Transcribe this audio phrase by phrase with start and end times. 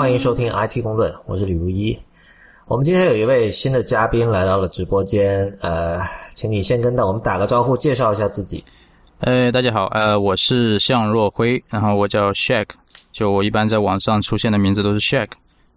[0.00, 1.94] 欢迎收听 IT 公论，我是李如一。
[2.66, 6.00] 我们今天有一位新的嘉宾来到了直播间，呃，
[6.34, 8.64] 请你先跟到我们打个招呼，介绍一下自己。
[9.18, 12.64] 哎，大家好，呃，我是向若辉，然后我叫 Shaq，
[13.12, 15.28] 就我一般在网上出现的名字都是 Shaq，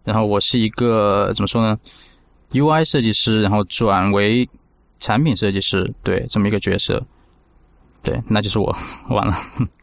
[0.05, 1.77] 然后我是一个怎么说呢
[2.53, 4.49] ，UI 设计师，然后转为
[5.01, 7.03] 产品设计师，对，这么一个角色。
[8.03, 8.75] 对，那就是我
[9.09, 9.33] 完了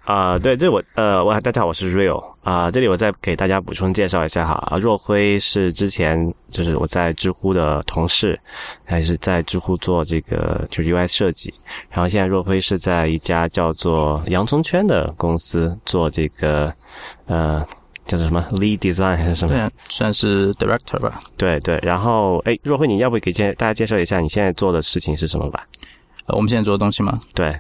[0.05, 0.39] 啊！
[0.39, 2.71] 对，这我呃，我大家好，我是 Real 啊。
[2.71, 8.39] 这里我再给大家补充介绍一下哈啊，若辉是之前就是我在知乎的同事，
[8.85, 11.53] 还是在知乎做这个就是 UI 设计，
[11.89, 16.71] 然后现在若辉是在一家叫做洋葱圈的公司做这个
[17.25, 17.67] 呃
[18.05, 19.55] 叫做什么 Lead Design 还是什么？
[19.55, 21.21] 对，算是 Director 吧。
[21.39, 25.67] 对对，然后哎，若辉，你要不给介大家介绍一下你现在做的事情是什么吧？
[26.27, 27.19] 呃，我们现在做的东西吗？
[27.35, 27.59] 对。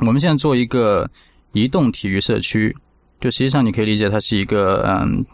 [0.00, 1.08] 我们现在做一个
[1.52, 2.74] 移动体育社区，
[3.20, 5.24] 就实际上你可以理解它是一个嗯，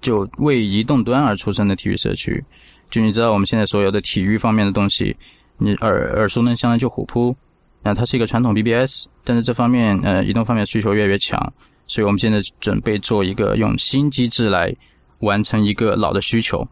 [0.00, 2.42] 就为移动端而出生的体育社区。
[2.88, 5.16] 就你知道我们现在所有的体育方面的东西，
[5.58, 7.36] 你耳耳熟能详的就虎扑，
[7.82, 11.52] 那它是一个传统 BBS，但是这方面呃移动方面需求越来越强，
[11.88, 14.72] 所以我们现在准备做一个用新机制来
[15.18, 16.66] 完成一个老的需求，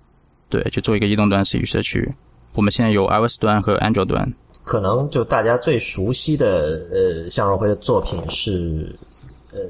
[0.49, 2.09] 对，就做一个移动端体育社区。
[2.53, 4.33] 我们现在有 iOS 端和 Android 端。
[4.65, 8.97] 可能就大家最熟悉的呃向日辉的作品是
[9.53, 9.61] 呃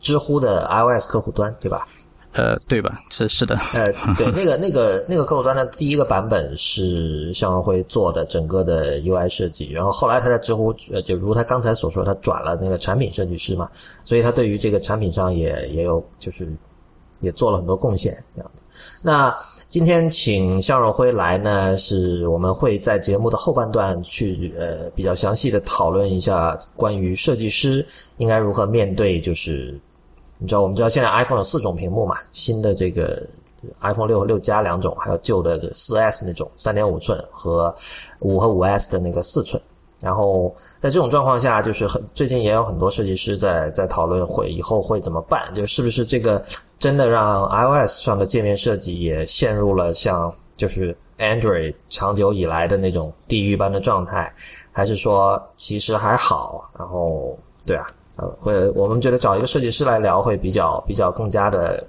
[0.00, 1.86] 知乎的 iOS 客户端对吧？
[2.32, 3.00] 呃对吧？
[3.10, 3.54] 是是的。
[3.74, 13.70] 呃对， 那个那个那个客户端的第一个版本是向日辉做的整个的 UI 设计，然后后来他在知乎呃就如他刚才所说，他转了那个产品设计师嘛，
[14.04, 16.48] 所以他对于这个产品上也也有就是
[17.24, 18.62] 也做了很多贡献这样的。
[19.02, 19.34] 那
[19.68, 27.86] 今天请向若辉来呢，是我们会在节目的后半段去呃比较详细的讨论一下关于设计师
[28.18, 29.80] 应该如何面对，就是
[30.38, 33.22] 你知道我们知道现在 iPhone 有四种屏幕嘛，新的这个
[33.80, 37.74] iPhone 六和六加两种，还有旧的四 S 那种三点五寸和
[38.20, 39.60] 五和五 S 的那个四寸。
[40.04, 46.44] 然后在这种状况下，就是很最近也有很多设计师在在讨论会以后会怎么办，就是不是这个
[46.78, 54.30] 真的让 iOS 上的界面设计也陷入了像就是 Android 长久以来的那种地狱般的状态，
[54.70, 56.70] 还是说其实还好？
[56.78, 57.36] 然后
[57.66, 57.86] 对啊，
[58.16, 61.82] 呃，会我们觉得找一个设计师来聊会比较比较更加的。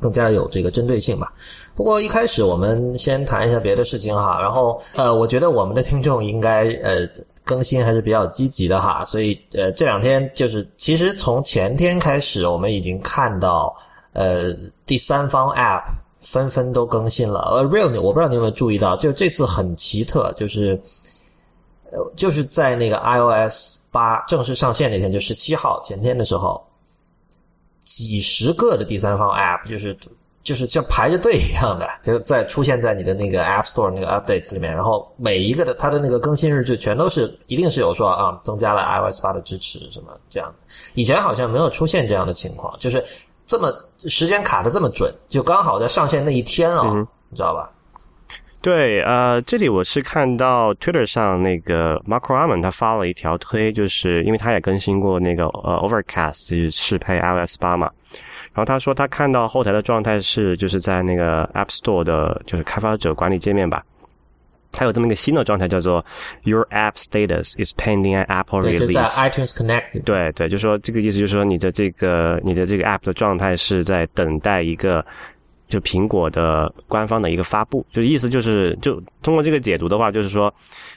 [0.00, 1.32] 更加有这个针对性吧。
[1.74, 4.40] 不过一开始我们先谈一下别的事情哈。
[4.40, 7.08] 然后呃，我觉得我们的听众应该呃
[7.44, 9.04] 更新还是比较积极的哈。
[9.04, 13.74] 所以呃这两天就是其实从前天开始，我们已经看到
[14.12, 14.52] 呃
[14.86, 15.84] 第三方 App
[16.18, 17.40] 纷纷都更新了。
[17.52, 20.80] 呃，Real，我不知道你有没有注意到，就这次很奇特，就是
[21.90, 26.62] 呃就是在那个 iOS 八正式上线那天，就十七号前天的时候。
[27.90, 29.96] 几十个的第三方 App，就是
[30.44, 40.54] 就是像排着队一样的，就在出现在你的那个 App Store 那个 Updates 里面，然后每一个的它的那个更新日志全都是一定是有说啊，增加了 iOS 八的支持什么这样。
[40.94, 43.04] 以前好像没有出现这样的情况，就是
[43.44, 43.74] 这么
[44.06, 46.94] 时间卡的这么准，就刚好在上线那一天啊，
[47.28, 47.72] 你知道吧？
[48.62, 57.90] 对，呃，这里我是看到 Twitter 上那个 Marco Arman 他发了一条推，就是因为他也更新过那个呃 Overcast 适配 iOS 八嘛，
[58.52, 63.82] 然后他说他看到后台的状态是就是在那个 App Store 的就是开发者管理界面吧，
[64.72, 66.04] 他有这么一个新的状态叫做
[66.42, 68.92] Your App Status is pending an Apple release。
[68.92, 70.02] 在 iTunes Connect。
[70.04, 75.02] 对对，就说这个意思就是说你的这个你的这个 App 的状态是在等待一个。
[75.70, 80.52] 就苹果的官方的一个发布，就意思就是，就通过这个解读的话，就是说，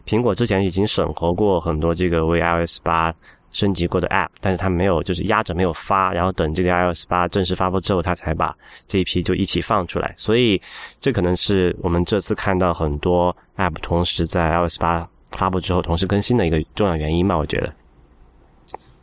[0.06, 3.14] 苹果之前已经审核过很多这个为 iOS 八
[3.52, 8.54] 升级过的 App，但是它没有就是压着没有发，然后等这个 iOS 八正式发布之后，它才把
[8.88, 10.14] 这一批就一起放出来。
[10.18, 10.60] 所以，
[11.00, 15.08] 这可能是我们这次看到很多 App 同时在 iOS 八
[15.38, 17.72] 发布之后同时更新的一个重要原因吧，我觉得。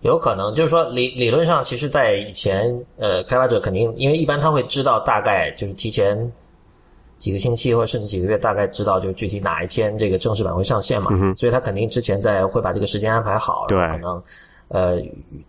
[0.03, 6.33] 有可能就是说理理论上，其实，在以前，呃，开发者肯定因为一般他会知道大概就是提前
[7.19, 14.23] 几个星期或者甚至几个月，大概知道就具体哪一天这个正式版会上线嘛，所以他肯定之前在会把这个时间安排好，对，可能
[14.69, 14.97] 呃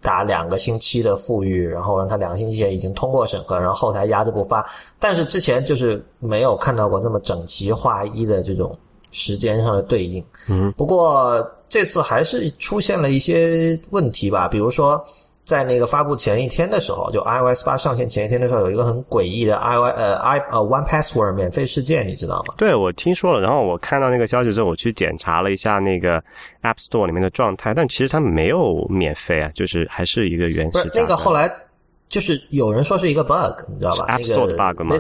[0.02, 4.70] 打两个星期的富裕，然后让他两个星期前已经通过审核，然后后台压着不发。
[5.00, 8.78] 但是之前就是没有看到过这么整齐划一的这种
[9.12, 10.22] 时间上的对应。
[10.50, 11.42] 嗯，不过。
[11.72, 15.02] 这次还是出现了一些问题吧，比如说
[15.46, 22.56] 在那个发布前一天的时候，就 iOS 八上线前一天的时候，有一个很诡异的 iO 呃 i 呃 One Password 免费事件，你知道吗？
[22.58, 26.22] 对，我听说了，然后我看到那个消息之后，我去检查了一下那个
[26.62, 30.72] App Store 里面的状态，但其实它没有免费啊，就是还是一个原始。
[30.72, 31.50] 不是那个后来
[32.10, 34.96] 就是有人说是一个 bug，你知道吧？App Store 的 bug 吗？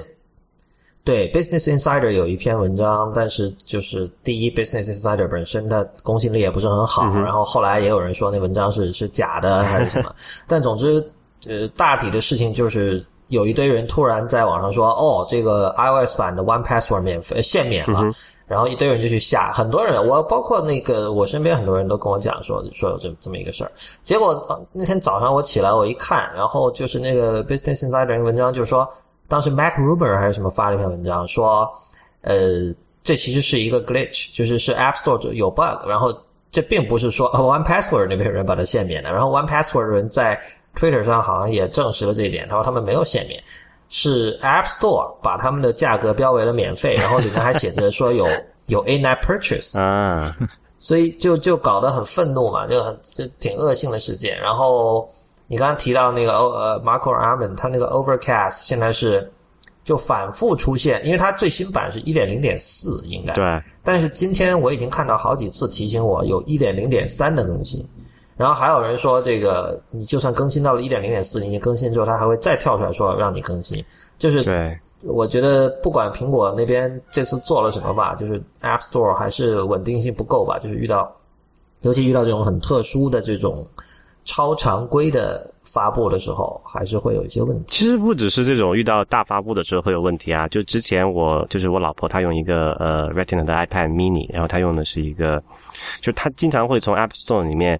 [1.03, 10.13] 对，Business Insider 有一篇文章，但是就是第一，Business Insider 本身它公信力也不是很好，嗯然后后来也有人说那文章是是假的还是什么，
[10.47, 11.03] 但总之，
[11.47, 18.01] 呃，大体的事情就是有一堆人突然在网上说，哦，这个 iOS 版的 One Password 免费限免了。
[18.03, 18.13] 嗯
[18.51, 23.71] 然后一堆人就去下，很多人，我包括那个我身边很多人都跟我讲说说有这这么一个事儿。
[24.03, 28.85] 结果、呃那天早上我起来我一看，然后就是那个 Business Insider 那个文章就是说，
[29.31, 31.71] 当时 Mac Rumor 还是什么发了一篇文章说，
[32.19, 36.13] 呃，这其实是一个 glitch，就是是 App Store 有 bug，然后
[36.51, 40.37] 这并不是说、呃 One Password 那边人把它限免的，然后 One Password 人在
[40.75, 43.41] Twitter 上好像也证实了这一点，他说他们没有限免。
[43.93, 48.27] 是 App Store 把他们的价格标为了免费，然后里面还写着说有
[48.67, 50.33] 有 in-app purchase，啊，
[50.79, 54.39] 所以就就搞得很愤怒嘛，就很就挺恶性的事件。
[54.39, 55.09] 然后
[55.51, 59.29] 你刚刚提到那个呃 Marco Arman，他那个 Overcast 现在是
[59.83, 63.43] 就反复出现，因为它最新版是一点零点四应该，对，
[63.83, 67.85] 但是今天我已经看到好几次提醒我有一点零点三的更新。
[68.37, 73.83] 然后还有人说，这个你就算更新到了一点零点四，你更新之后，它还会再跳出来说让你更新。
[74.17, 81.13] 就是对，我觉得不管苹果那边这次做了什么吧，就是 App Store 还是稳定性不够吧，就是遇到，
[81.81, 83.67] 尤其遇到这种很特殊的这种
[84.23, 87.65] 超常规的发布的时候，还是会有一些问题。
[87.67, 95.41] 其实不只是这种遇到大发布的时候会有问题啊，就之前我就是我老婆她用一个呃 Retina 的 iPad mini，然后她用的是一个，
[96.01, 97.79] 就她经常会从 App Store 里面，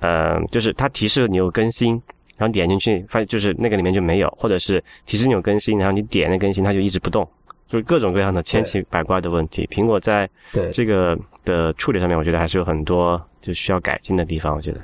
[0.00, 2.00] 呃，就是它提示你有更新，
[2.36, 7.28] 然后点进去发现就是那个里面就没有，或者是提示你有更新，然后你点那更新它就一直不动，
[7.68, 9.68] 就是各种各样的千奇百怪的问题。
[9.70, 14.80] 苹果在对这个的处理上面，我觉得还是有很多就需要改进的地方，我觉得。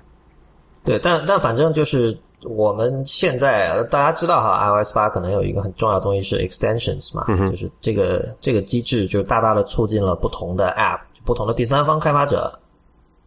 [0.84, 12.52] 对，但但反正就是我们现在呃大家知道哈，iOS 八可能有一个很重要的东西是 extensions 嘛，就是这个这个机制就大大的促进了不同的 App、不同的第三方开发者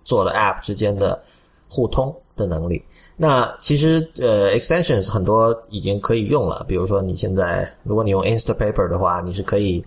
[0.03, 1.21] 做的 App 之间的
[1.69, 2.83] 互通的能力。
[3.15, 9.83] 那其实呃 extensions 很多已经可以用了，比如说你现在如果你用 Instapaper 的话，你是可以。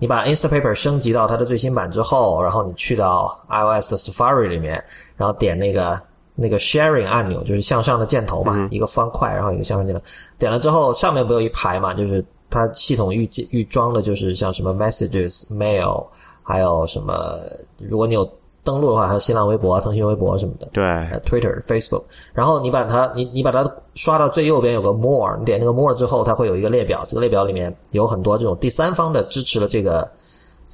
[0.00, 4.80] 你把 Instapaper 升级到它的最新版之后，然后你去到 iOS 的 Safari 里面，
[5.16, 6.00] 然后点那个
[6.40, 10.00] 那个 Sharing 按钮，就是向上的箭头嘛，一个方块，然后一个向上箭头，
[10.38, 16.06] 点了之后上面不有一排嘛，就是它系统预预装的就是像什么 Messages、Mail，
[16.44, 17.38] 还有什么，
[17.80, 18.30] 如果你有
[18.62, 20.68] 登录的话，还有新浪微博、腾讯微博什么的。
[20.72, 30.08] 对，呃 Twitter、Facebook，然后你把它，你你把它刷到最右边有个 More，你点那个 More 之后，它会有一个列表，这个列表里面有很多这种第三方的支持的这个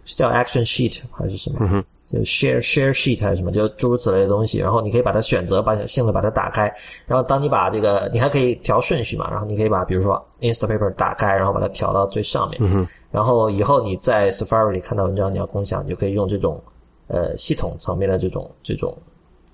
[0.05, 1.85] 是叫 Action Sheet 还是什么？
[2.23, 4.59] Share Share Sheet 还是什么，就诸如此类的东西。
[4.59, 6.73] 然后你可以把它选择，把性的把它打开。
[7.07, 9.31] 然后当你把这个，你还可以调顺序嘛。
[9.31, 12.61] 然后你可以把比如说 Instapaper 打开，然后把它调到最上面。
[12.63, 16.63] 嗯然后以后你在 Safari 里看到文章，你要共享，你就可以用这种
[17.07, 18.97] 呃系统层面的这种这种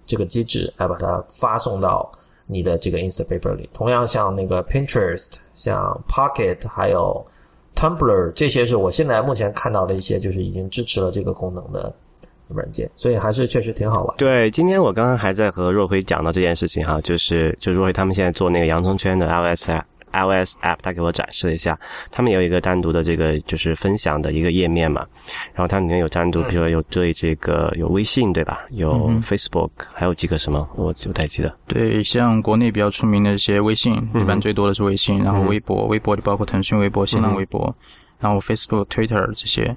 [0.06, 2.10] 这个机制来把它发送到
[2.46, 3.68] 你的这个 Instapaper 里。
[3.72, 7.24] 同样像那个 Pinterest、像 Pocket 还有
[7.76, 11.94] Tumblr 这些是我现在目前看到的一些就是已经支持了这个功能的
[12.54, 14.16] 软件，所以还是确实挺好玩。
[14.16, 19.82] 对，今天我刚刚还在和若辉讲到这件事情哈，就是就若辉他们现在做那个洋葱圈的 iOS app。
[20.12, 21.78] iOS app，他给我展示了一下，
[22.10, 25.06] 他们有一个单独的这个就是分享的一个页面嘛，
[25.54, 28.62] 然后它里面有单独，比如说有对这个有微信对吧？
[28.70, 31.54] 有 Facebook，、还有几个什么我不太记得。
[31.68, 37.72] 对，像国内比较出名的一些微信，一般最多的是微信，然后微博，微博就包括腾讯微博、新浪微博，
[38.18, 39.76] 然后 Facebook、Twitter 这些，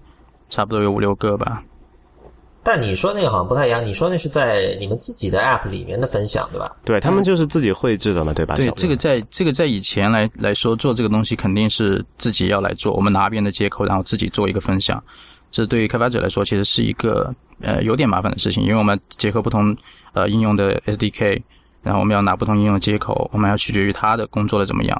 [0.50, 1.64] 差不多有五六个吧。
[2.64, 6.74] 但你说那个好像不太一样，你说那是在你们自己的 App 里面的分享，对吧？
[6.86, 8.56] 对他们就是自己绘制的嘛，对吧？
[8.56, 15.04] 对这个在这个在以前来来说做这个东西肯定是自己要来做，我们拿别人的接口，然后自己做一个分享。
[15.52, 19.76] 这对于开发者来说其实是一个呃有点麻烦的事情，因为我们结合不同
[20.14, 21.42] 呃应用的 SDK，
[21.82, 25.00] 然后我们要拿不同应用的接口，我们要取决于他的工作的怎么样。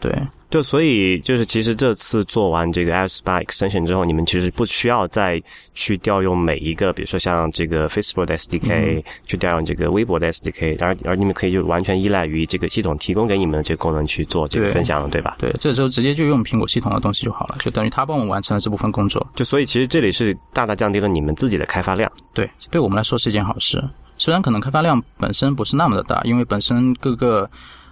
[0.00, 0.10] 对，
[0.48, 5.40] 就所以就是其实这次做完这个 iOS 八 extension 之后，你们其实不需要再
[5.74, 15.36] 去调用每一个，比如说像这个 Facebook 的 SDK、去调用这个微博的 SDK，而而你们可以就完全依赖于这个系统提供给你们的这个功能去做这个分享了，对吧？
[15.38, 19.26] 对，这时候直接就用苹果系统的东西就好了，就等于他帮我们完成了这部分工作。
[19.36, 22.10] 就所以其实这里是大大降低了你们自己的开发量。
[22.32, 23.82] 对，对我们来说是一件好事。
[24.16, 27.50] 虽然可能开发量本身不是那么的大，因为本身各个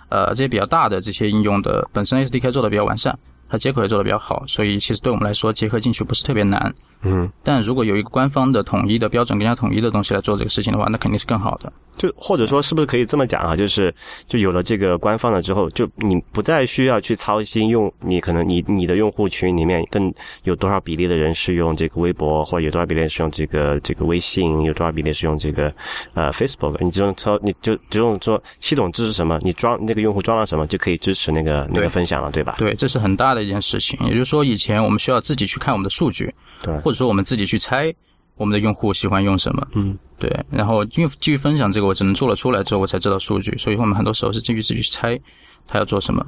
[0.08, 3.16] 呃这些比较大的这些应用的本身 SDK 做的比较完善，
[3.48, 6.72] 它接口也做的比较好，所以其实对我们来说结合进去不是特别难。
[7.02, 11.72] 嗯，但如果有一个官方的统一的标准、更加统一的东西来做这个事情的话，那肯定是更好的。
[11.96, 13.54] 就或者说是不是可以这么讲啊？
[13.54, 13.94] 就是
[14.26, 20.12] 就有了这个官方了之后，就你不再需要去操心用你可能你你的用户群里面更
[20.42, 25.72] 有多少比例的人是用这个微博，或者有多少比例是用这个这个微信，有多少比例是用这个
[26.14, 32.56] 呃 Facebook，你只用操你就只用说系统支持什么，你装那个用户装了什么就可以支持那个那个分享了，对吧？
[32.58, 33.98] 对，这是很大的一件事情。
[34.06, 37.92] 也就是说，以前我们需要自己去看我们的数据，对或者说我们自己去猜
[38.36, 39.66] 我们的用户喜欢用什么。
[39.74, 45.18] 嗯，对，然后因为基于分享这个，我只能做了出来之后，我才知道数据，所以我们很多时候是基于自己去猜
[45.66, 46.24] 他要做什么，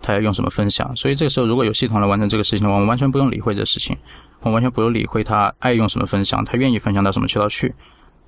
[0.00, 0.94] 他要用什么分享。
[0.96, 3.96] 所以这个时候，如果有系统来完成这个事情的话，我们完全不用理会这事情，
[4.40, 7.74] 我们完全不用理会他爱用什么分享，他愿意分享到什么渠道去。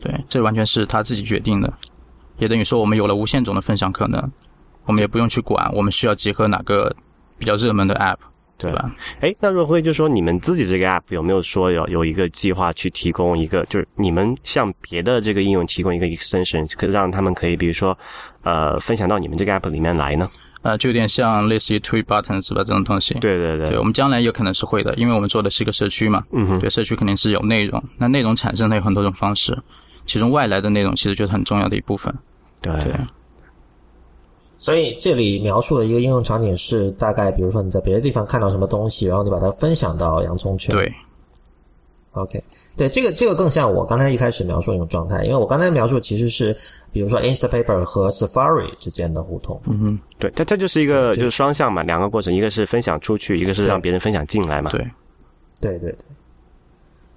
[0.01, 1.73] 对，这完全是他自己决定的，
[2.39, 4.31] 也等于说我们有了无限种的分享可能，
[4.85, 6.95] 我们也不用去管我们需要结合哪个
[7.39, 8.17] 比较热门的 App，
[8.57, 8.91] 对对吧？
[9.21, 17.97] 哎，那若辉就说你们自己这个 app 有没有说有有一个计划去提供一个，就是你们向别的这个应用提供一个 extension，可以让他们可以比如说
[18.43, 20.29] 呃分享到你们这个 app 里面来呢？
[20.63, 22.63] 呃，就有点像类似于 Tweet Buttons 是吧？
[22.65, 23.13] 这种东西。
[23.21, 26.25] 对对对，对，我们将来有可能是会的，因为我们做的是一个社区嘛。
[26.33, 29.55] 嗯哼，对，社区肯定是有内容，那内容产生它有很多种方式，
[30.07, 32.15] 其中外来的内容其实就是很重要的一部分。
[32.63, 32.95] 对对，
[34.57, 40.75] 所以这里描述的一个应用场景是大概，比如说你在别的地方看到什么东西，然后你把它分享到洋葱圈。
[40.75, 40.93] 对
[42.13, 42.43] ，OK，
[42.77, 46.57] 对，这个这个更像我刚才一开始描述那种状态，因为我刚才描述其实是，
[46.93, 49.61] 比如说 Instapaper 和 Safari 之间的互通。
[49.67, 54.71] 嗯哼，对，它它就是一个就就是双向嘛，两个过程，一个是分享出去，一个是让别人分享进来嘛。
[54.71, 54.81] 对，
[55.61, 55.99] 对对对。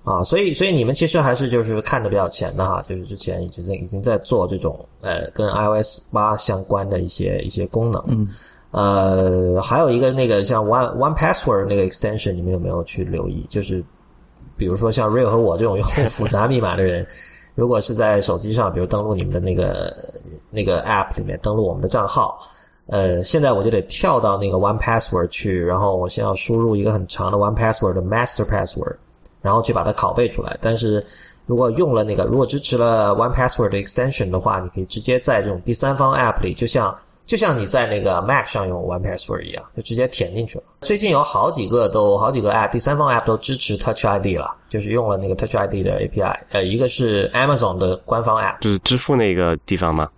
[0.07, 8.01] 啊，所以所以你们其实还是就是看的比较前的哈，就是之前已经已经在做这种呃跟 iOS 八相关的一些一些功能。
[8.07, 8.25] 嗯，
[8.71, 13.45] 呃，还有一个那个像 One One Password 那个 extension，你们有没有去留意？
[13.49, 13.83] 就是
[14.55, 17.05] 比如说像 Real 和我这种用 复杂密码的人，
[17.53, 19.93] 如果是在手机上，比如登录你们的那个
[20.49, 22.39] 那个 App 里面登录我们的账号，
[22.85, 28.95] 呃，现在我就得跳到那个 One Password 去，然后我先要输入一个很长的 One Password 的 Master Password，
[29.41, 30.57] 然后去把它拷贝出来。
[30.61, 31.05] 但是
[31.45, 40.63] 如果用了那个，如果支持了 One Password 的 extension 的话，你可以直接在这种第三方 App 里，就像就像你在那个 Mac 上用 One Password 一样，就直接填进去了。
[40.81, 46.37] 最近有好几个都好几个 App 第三方 App 都支持 Touch ID 了，就是用了那个 Touch ID 的 API。
[46.51, 50.09] 呃，一个是 Amazon 的官方 App，就是支付那个地方吗？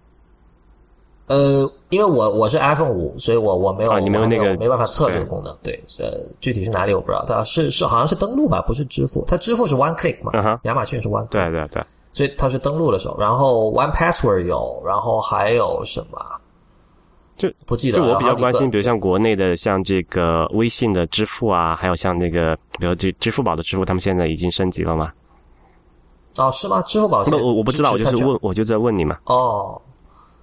[1.30, 5.56] 呃，因为我我是 iPhone 五，所以我我没有、啊你没有那个没办法测这个功能。
[5.62, 7.24] 对，呃，具体是哪里我不知道。
[7.28, 9.24] 它是是好像是登录吧，不是支付。
[9.28, 13.16] 它支付是 One Click 嘛，亚马逊是 One 对对对，所以它是登录的时候。
[13.20, 16.20] 然后 One Password 有，然后还有什么？
[17.38, 18.00] 就不记得。
[18.00, 25.12] 就我比较关心，比如像国内的，像这个微信的支付啊，还有像那个，比如这支付宝的支付，他们现在已经升级了吗？
[26.38, 26.82] 哦，是吗？
[26.82, 29.18] 支付宝我不知道，我就是问，我就在问你嘛。
[29.26, 29.80] 哦，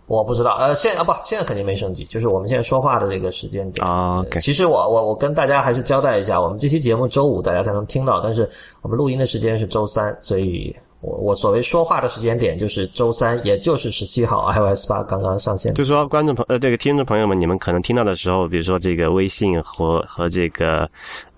[0.07, 3.85] 我不知道，呃，现啊不，现在肯定没升级，就是我们现在说话的这个时间点。
[3.85, 8.49] 啊其实我我我跟大家还是交代一下，我们这期节目周五大家才能听到，但是
[8.83, 15.73] 我们录音的时间是周三，所以我我所谓说话的时间点就是周三，也就是十七号 iOS 八刚刚上线。
[15.75, 20.89] 就是说，观众朋呃，这个听众朋友们，你们可能听到的时候，比如说这个微信和和这个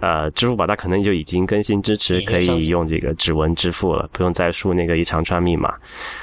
[0.01, 5.75] 呃支付宝，它可能就已经更新支持可以用这个指纹支付了，不用再输那个一长串密码。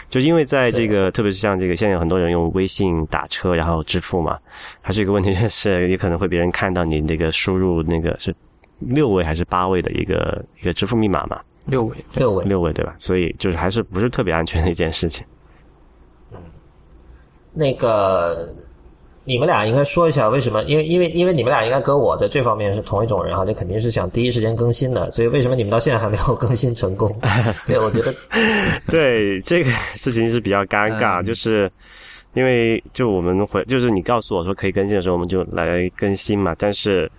[0.09, 4.39] 就因为在这个，特别是像这个，现在有很多人用微信打车然后支付嘛，
[4.81, 8.33] 还是一个问题，就 是也可能会别人看到你那个输入那个是
[8.79, 11.95] 六位还是八位的一个一个支付密码嘛，六位。
[12.13, 12.95] 六位，六位对吧？
[12.99, 15.25] 所以就是还是不是特别安全的一件事情。
[16.31, 16.37] 嗯
[17.57, 18.47] 那个
[19.23, 20.61] 你们俩应该说一下为什么？
[20.63, 27.09] 因为因为因为你们俩应该跟我在这方面是同一种人哈，就肯定是想第一时间更新的，所以为什么你们到现在还没有更新成功？
[27.65, 28.13] 这我觉得
[28.87, 31.71] 对这个事情是比较尴尬，嗯就是
[32.33, 36.53] 因为就我们回，就是你告诉我说可以更新的时候，我们就来更新嘛。
[36.59, 37.09] 但是，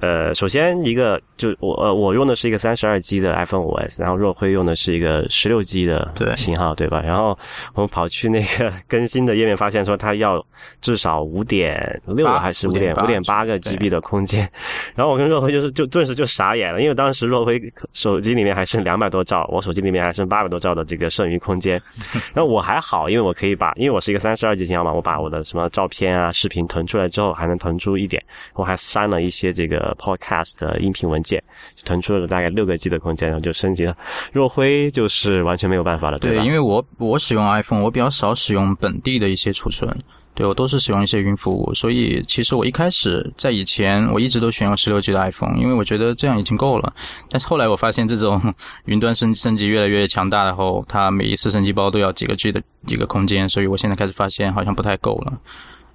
[0.00, 7.00] 呃，首先一个就我呃我用的是一个三十二 G 的 iPhone 五 S，然后若辉用的是一个十六 G 的对型号，对吧？
[7.00, 7.36] 然后
[7.74, 10.44] 我们跑去那个更新的页面，发现说它要
[10.80, 14.48] 至少五点六八还是五点五点八个 GB 的空间。
[14.94, 17.60] 然后我跟若辉就是就顿时就傻眼了，因为当时若辉
[17.92, 21.80] 手机里面还剩两百多兆，我手机里面还剩八百多兆的这个剩余空间。
[22.34, 28.22] 然后我还好，因为我可以把，因为我是一个三十二 G 型号嘛，我把我的什么照片啊、视频腾出来之后，还能腾出一点，
[28.54, 31.42] 我还删了一些这个 Podcast 的音频文件，
[31.84, 33.96] 腾出了大概六个 G 的空间，然后就升级了。
[34.32, 36.44] 若辉就是完全没有办法了，对，吧？
[36.44, 39.88] 因为我我使用 iPhone，我比较少使用本地的一些储存。
[40.34, 46.94] 对我都是使用一些云服务，所以其实我一开始在以前我一直都选用十六 G 的 iPhone，因为我觉得这样已经够了。
[47.28, 48.40] 但是后来我发现这种
[48.86, 55.36] 云端升升级越来越强大，然后它每一次升级包都要几个 G 的一个空间，所以我现在开始发现好像不太够了，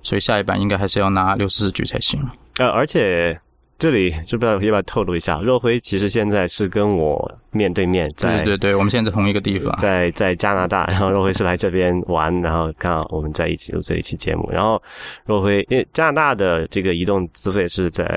[0.01, 2.21] 所以下一版应该还是要拿六十四 G 才行。
[2.57, 3.39] 呃，而且。
[3.83, 14.81] 这里就不要不要透露一下，若辉其实现在是跟我面对面，在对对对，我们现在在同一个地方，在在加拿大， 然后若辉是来这边玩，然后刚好我们在一起录这一期节目，然后
[15.25, 18.07] 若辉因为加拿大的这个移动资费是在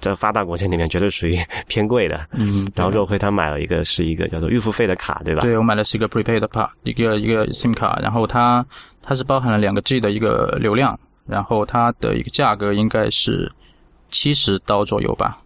[0.00, 5.42] 在发达国家里面绝对属于偏贵的，嗯，然后若辉他买了一个是一个叫做预付费的卡，对吧？
[5.42, 8.66] 对我买的是一个 prepaid 卡，一个一个 SIM 卡，然后它
[9.00, 10.98] 它是包含了两个 G 的一个流量，
[11.28, 13.48] 然后它的一个价格应该是
[14.16, 15.38] 七十刀左右吧。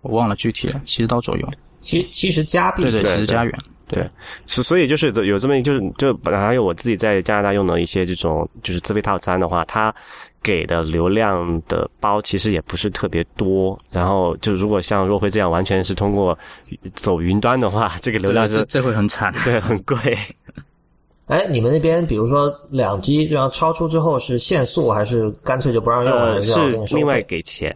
[0.00, 4.10] 我忘了具体了，七十刀左右，七七十加币，对对，七十加元，对，
[4.46, 9.94] 所所以就是有这么就是就本来还有我自己在加拿大用的一些这种就是自费套餐的话，它
[10.42, 16.36] 给的流量的包其实也不是特别多，然后就如果像若辉这样完全是通过
[16.94, 20.18] 走云端的话，这个流量是这会很惨，对，很贵。
[21.26, 26.42] 哎，你们那边比如说两 G 这样超出之后是限速还是干脆就不让用了？
[26.42, 27.74] 是另外给钱。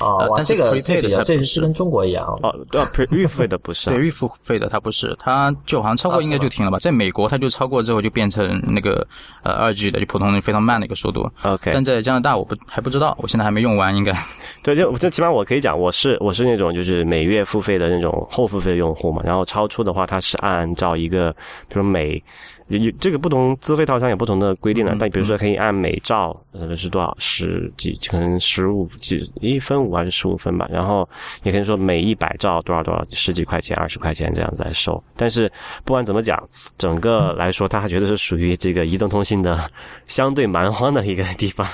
[0.00, 6.78] 哦，哇，这个这个这是跟中国一样哦，对，预付费的不是，对，预付费的它不是，它就好像超过应该就停了吧？
[6.78, 9.06] 在美国，它就超过之后就变成那个
[9.42, 11.28] 呃二 G 的，就普通的非常慢的一个速度。
[11.42, 14.12] OK，但在加拿大我不还不知道，我现在还没用完，应该。
[14.62, 21.32] 对，就这起码我可以讲，我是我是那种就是每月付费的那种后付费用户嘛，然后超出的话，它是按照一个
[21.68, 22.22] 比如每。
[22.68, 31.08] 有这个不同资费套餐有不同的规定的，但比如说可以按每兆呃是多少十几，可能十五几一分五还是十五分吧，然后
[31.44, 35.02] 也可以说每一百兆多少多少十几块钱二十块钱这样子来收。
[35.16, 35.50] 但是
[35.82, 36.46] 不管怎么讲，
[36.76, 39.58] 整个来说，它还觉得是属于这个移动通信的
[40.06, 41.66] 相对蛮荒的一个地方。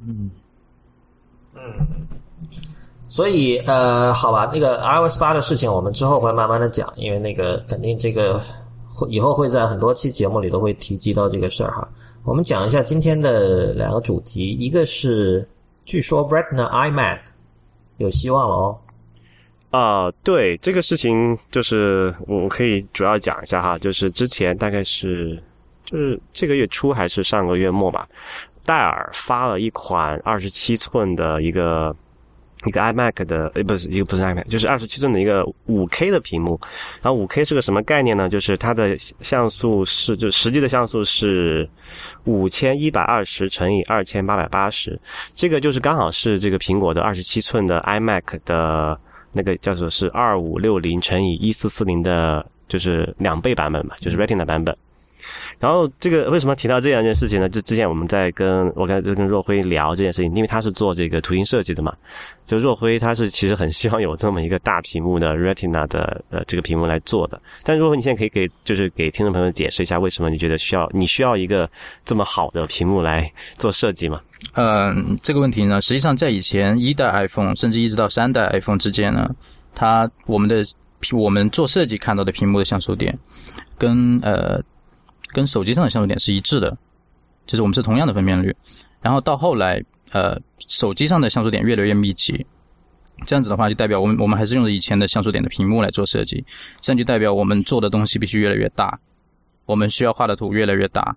[0.00, 0.30] 嗯
[1.54, 1.60] 嗯，
[3.08, 8.40] 所以呃，好吧，那个 iOS 八的事情我们之后会慢慢的讲，因为那个肯定这个。
[9.08, 11.88] 以后会在很多期节目里都会提及到这个事儿哈。
[12.24, 15.46] 我们讲一下今天的两个主题，一个是
[15.84, 17.20] 据说 Retina iMac
[17.98, 18.78] 有希望了哦。
[19.70, 25.42] 啊，对这个事情，就是我可以主要讲一下哈，就是之前大概是
[25.84, 28.08] 就是这个月初还是上个月末吧，
[28.64, 31.94] 戴尔发了一款二十七寸的一个。
[32.66, 36.58] 一个 iMac 的，呃，不是一个不是 iMac，就是二十七寸的一个五 K 的屏幕。
[37.00, 38.28] 然后五 K 是个什么概念呢？
[38.28, 41.68] 就是它的像素是，就实际的像素是
[42.24, 44.98] 五千一百二十乘以二千八百八十。
[45.34, 48.98] 这个就是刚好是这个苹果的二十七寸的 iMac 的
[49.32, 54.76] 那个叫做是二五六零乘以一四四零的，就是两倍版本嘛，就是 Retina 版本。
[55.58, 57.48] 然后这个为什么提到这样一件事情呢？
[57.48, 61.92] 就之前我们在跟我刚才跟若辉聊这件事情，因为他是做这个图形设计的嘛。
[62.46, 67.38] 就若辉他是其实很希望有这么一个大屏幕的 Retina 的呃这个屏幕来做的。
[67.62, 71.68] 但如果你现在可以给就是给听众朋友解释一下，为什么你觉得需要你需要一个
[72.04, 74.20] 这么好的屏幕来做设计吗？
[74.54, 79.28] 嗯，这个问题呢，实际上在以前一代 iPhone 甚至一直到三代 iPhone 之间呢，
[79.74, 80.64] 它我们的
[81.12, 83.18] 我们做设计看到的屏幕的像素点
[83.76, 84.62] 跟呃。
[85.28, 86.76] 跟手机上的像素点是一致的，
[87.46, 88.54] 就是我们是同样的分辨率。
[89.00, 90.36] 然后到后来，呃，
[90.66, 92.44] 手机上的像素点越来越密集，
[93.26, 96.44] 这样子的话就代表我们我们还是用以前的像素点的屏幕来做设计，
[96.80, 98.98] 这样就代表我们做的东西必须越来越大，
[99.66, 101.16] 我们需要画的图越来越大，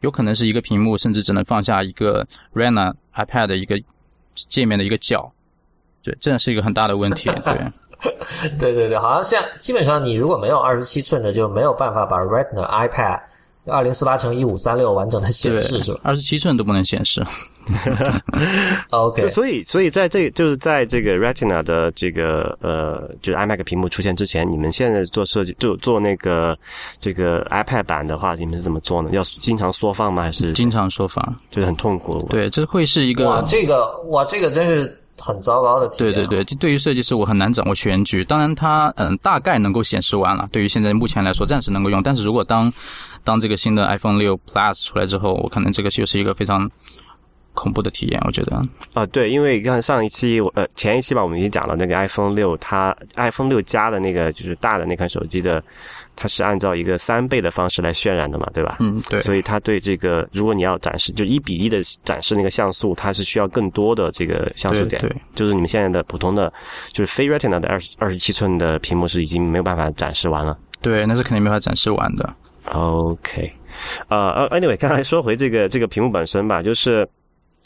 [0.00, 3.80] 有可能是一个屏幕甚至只能放下一个 Retina iPad 的一个
[4.34, 5.32] 界面的一个角，
[6.02, 7.72] 对，这样是一个很大的问题，对。
[8.58, 13.20] 对对对，好像像基本上你如果没有二十七寸的，就没有办法把 Retina iPad。
[13.66, 16.00] 二零四八乘一五三六完整的显示是吧？
[16.02, 17.24] 二十七寸都不能显示。
[18.90, 26.56] OK，所以所以在这就是在这个 Retina 的这个呃，就是 iMac 屏幕出现之前，你们现在做设计就做那个
[27.00, 29.10] 这个 iPad 版的话，你们是怎么做呢？
[29.12, 30.22] 要经常缩放吗？
[30.24, 31.22] 还是经常缩放？
[31.50, 32.26] 就是很痛苦。
[32.30, 34.99] 对，这会是一个哇，这个哇，这个真是。
[35.20, 36.12] 很糟糕的体验。
[36.12, 38.24] 对对对，对于设计师我很难掌握全局。
[38.24, 40.48] 当然，它嗯大概能够显示完了。
[40.50, 42.02] 对于现在目前来说，暂时能够用。
[42.02, 42.72] 但是如果当
[43.24, 46.70] 当这个新的 iPhone 六 Plus 出来之后，我可能这个就是一个非常
[47.54, 48.20] 恐怖的体验。
[48.24, 48.62] 我觉得
[48.94, 55.62] 啊，对，因为看上一期我呃前一期吧，我们已经讲了那个 iPhone 六，它 iPhone 六加的那个就是大的那款手机的。
[56.20, 58.76] 它是按照一个三倍的方式来渲染的嘛，对吧？
[58.80, 59.18] 嗯，对。
[59.22, 65.00] 所以它对这个，如果你要展示就一比一的展示那个像素，它是需要更多的这个像素点。
[65.00, 66.52] 对，就是你们现在的普通的，
[66.92, 70.58] 就是非 Retina 的二十二十七寸的屏幕是已经没有办法展示完了。
[70.82, 72.34] 对，那是肯定没法展示完的。
[72.66, 73.50] OK，
[74.08, 77.08] 呃呃，anyway，刚才说回这个这个屏幕本身吧，就是。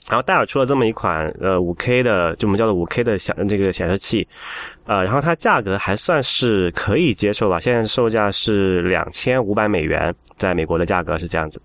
[0.06, 4.28] 然后戴尔出了这么一款呃五 K 的，就我们叫做五 K 的显这个显示器，
[4.86, 11.60] 呃，然后它价格还算是可以接受吧，现在售价是两千五百美元，在美国的价格是这样子。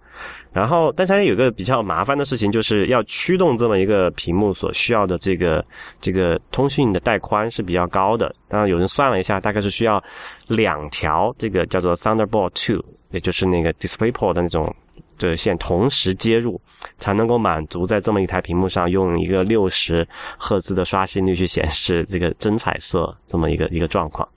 [0.52, 5.64] 然后，但是它有个比较麻烦的事情，就是要驱动这么一个屏幕所需要的这个
[6.02, 8.34] 这个通讯的带宽是比较高的。
[8.48, 10.04] 当然，有人算了一下，大概是需要
[10.48, 14.74] 两条这个叫做 Thunderbolt Two，也就是那个 DisplayPort 的那种。
[15.20, 16.60] 这线同时接入，
[16.98, 24.28] 才能够满足在这么一台屏幕上用一个六十赫兹的刷新率去显示这个真彩色这么一个一个状况。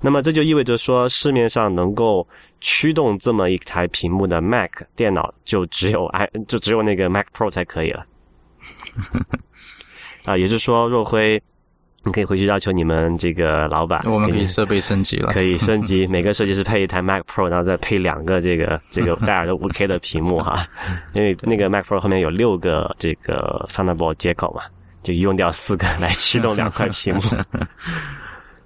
[0.00, 2.26] 那么这就意味着说，市面上能够
[2.60, 8.04] 驱动这么一台屏幕的 Mac 电脑就只有 i 就只有那个 Mac Pro 才可以了。
[10.24, 11.40] 啊，也就是说，若辉。
[12.04, 16.06] 你可以回去要求你们这个老板，我们可以设备升级了，可以升级。
[16.10, 20.66] 每个设计师配一台 Mac Pro，然后再配两个这个这个 戴尔的五 K 的屏幕哈，
[21.12, 24.62] 因为那个 Mac Pro 后面有六个这个 Thunderbolt 接口嘛，
[25.02, 27.20] 就用掉四个来驱动两块屏幕。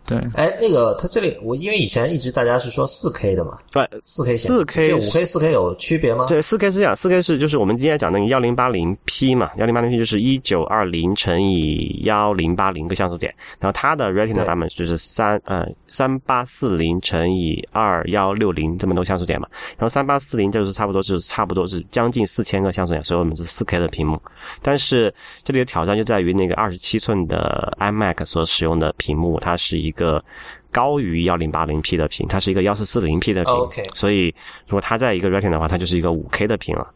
[0.07, 6.27] 对，哎，那个它这里我因为以前一直大家是说四 K 的嘛，对，四 K 四 K 五 K 四 K 有区别吗？
[6.27, 24.21] 对，四 K 是这样，四 K 是就是我们今天讲那个幺零八零 P 嘛，幺零八零 P 就是一九二零乘以幺零八零个像素点，然后它的 Retina 版本就是三呃三八四零乘以二幺六零这么多像素点嘛，然后三八四零就是差不多是差不多是将近四千个像素点，所以我们是四 K 的屏幕，
[24.62, 30.25] 但是这里的挑战就在于那个二十七寸的 iMac 所使用的屏幕，它是一个。
[30.73, 34.27] 高于幺零八零 P 的屏，它是一个幺四四零 P 的屏，所以
[34.67, 36.87] 如果它在一个 Retina 的话，它就是一个五 K 的屏了。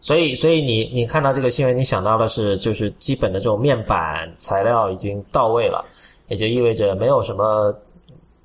[0.00, 5.84] 所以，所以你你看到这个新闻，你想到的是就是基本的这种面板材料已经到位了，
[6.26, 7.72] 也就意味着没有什么，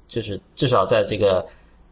[0.05, 1.43] 就是至少在这个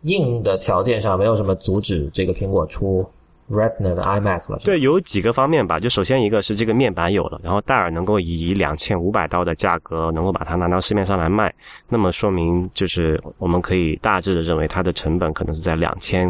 [0.03, 3.03] 硬的条件上没有什么阻止这个苹果出。
[3.49, 5.79] Retina 的 iMac 了，对，有几个方面吧。
[5.79, 11.53] 就首先一个是这个面板有了，然后戴尔能够以两千五百刀的价格能够把它拿到市面上来卖，
[11.87, 16.27] 那么说明就是我们可以大致的认为它的成本可能是在两千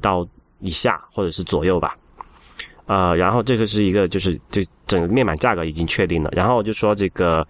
[0.00, 0.24] 刀
[0.60, 1.96] 以下或者是左右吧。
[2.86, 7.44] 呃，然后这个是一个就是这整个面板价格已经确定了，然后就说这个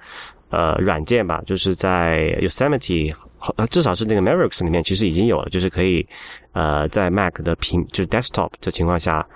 [0.48, 3.14] 呃软件吧，就是在 Yosemite。
[3.54, 6.04] 呃，至少是那个 Mavericks 里面其实已经有了，就是可以，
[6.52, 9.26] 呃，在 Mac 的屏就是 Desktop 的情况下，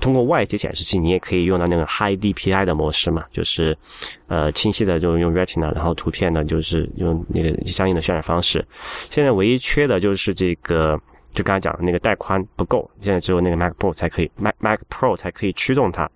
[0.00, 3.76] 通过外接显示器，你也可以用到那个 High DPI 的模式嘛，就是
[4.28, 8.64] 呃清晰的就用 Retina，然后图片呢就是用那个相应的渲染方式。
[9.10, 10.98] 现在唯一缺的就是这个，
[11.32, 16.08] 就刚才讲的那个带宽不够，现在只有那个 Mac Pro 才可以，Mac Mac Pro 才可以驱动它。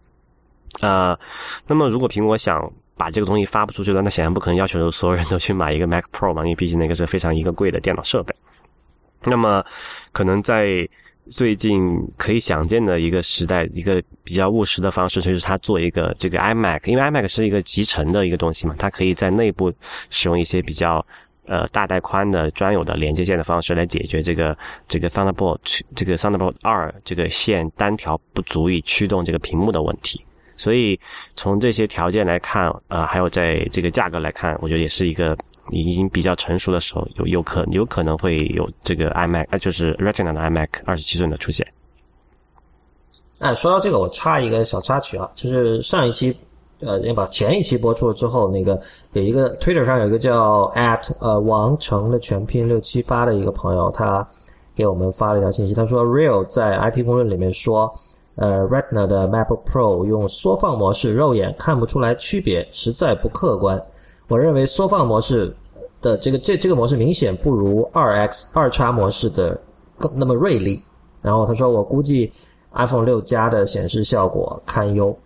[0.80, 1.18] 呃，
[1.66, 8.34] 那么如果苹果想把这个东西发布出去了，那显然不可能要求所有人都去买一个 Mac Pro 嘛，因为毕竟那个是非常一个贵的电脑设备。
[9.28, 9.64] 那么，
[10.12, 10.88] 可能在
[11.30, 19.72] 最近可以想见的一个时代，一个比较务实的方式，就是它做一个这个 iMac，因为 iMac 是一个集成的一个东西嘛，它可以在内部
[20.08, 21.04] 使用一些比较
[21.46, 30.24] 呃大带宽的专有的连接线的方式来解决这个这个 Thunderbolt 这个 Thunderbolt 二这个线单条不足以驱动这个屏幕的问题。
[30.56, 30.98] 所以
[31.36, 35.36] 从这些条件来看，呃，还有在这个价格来看，我觉得也是一个
[35.70, 41.66] 已经比较成熟的时候，有有可有可能会有这个 iMac，就是 Retina 的 iMac 二十七寸的出现。
[43.40, 46.36] 哎，说到这个，我插一个小插曲啊，就是上一期，
[46.80, 48.80] 呃，把前一期播出了之后，那个
[49.12, 54.26] 有一个 Twitter 上有一个叫 at 呃王成的全拼六七八的一个朋友，他
[54.74, 57.92] 给我们发了一条信息，他说 Real 在 IT 公论里面说。
[58.40, 63.84] 呃，Retina 的 MacBook Pro 用缩放模式，肉眼看不出来区别，实在不客观。
[64.28, 65.52] 我认为缩放模式
[66.00, 69.60] 的这个这这个模式明显不如二 X 二叉模式的
[69.98, 70.80] 更那么锐利。
[71.22, 72.30] 然后他说，我估计
[72.74, 75.18] iPhone 六加的显示效果堪忧。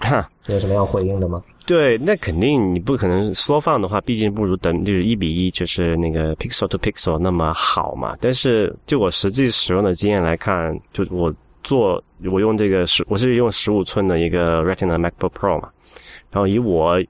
[0.00, 1.40] 哈，有什么要回应的吗？
[1.64, 8.16] 对，那肯定你不可能缩放的话，毕竟不如等就是一比一，就是那个 Pixel to Pixel 那么好嘛。
[8.20, 11.32] 但是就我实际使用的经验来看，就我。
[11.66, 15.70] 做我用这个十，我是用十五寸的一个 Retina MacBook Pro 嘛，
[16.30, 17.02] 然后以我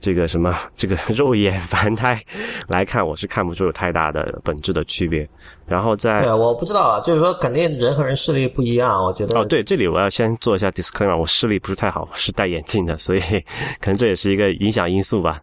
[0.00, 2.20] 这个什么 这个肉眼凡胎
[2.68, 5.28] 来看，我是看不出有太大的本质的区别。
[5.66, 13.20] 然后在对，我不知道啊，就是说肯定人和人视力不一样，我觉得哦，对，这里我要先做一下 disclaimer，我视力不是太好，是戴眼镜的，所以
[13.80, 15.40] 可能这也是一个影响因素吧。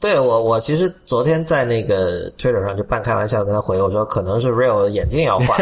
[0.00, 5.58] 对我，我其实昨天在那个 Twitter 上就半开玩笑跟他回，我说可能是 Real 眼镜要换，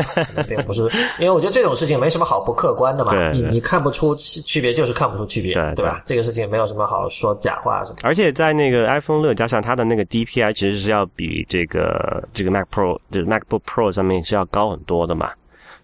[0.47, 0.83] 并不是，
[1.19, 6.03] 因为我觉得这种事情没什么好不客观的嘛，你你看不出区别就是看不出区别，对对吧？
[6.05, 7.97] 这个事情没有什么好说假话什么。
[8.03, 15.31] 而且在那个 iPhone 六加上它的那个 DPI，其实是要比这个这个 Mac Pro 就是 MacBook Pro 上面是要高很多的嘛，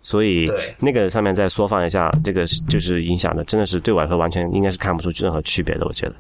[0.02, 0.44] 所以
[0.78, 6.12] 那个上面再缩放一下，这个就是影响的，真的是对我来说完全应该是看不出任何区别的，我觉得。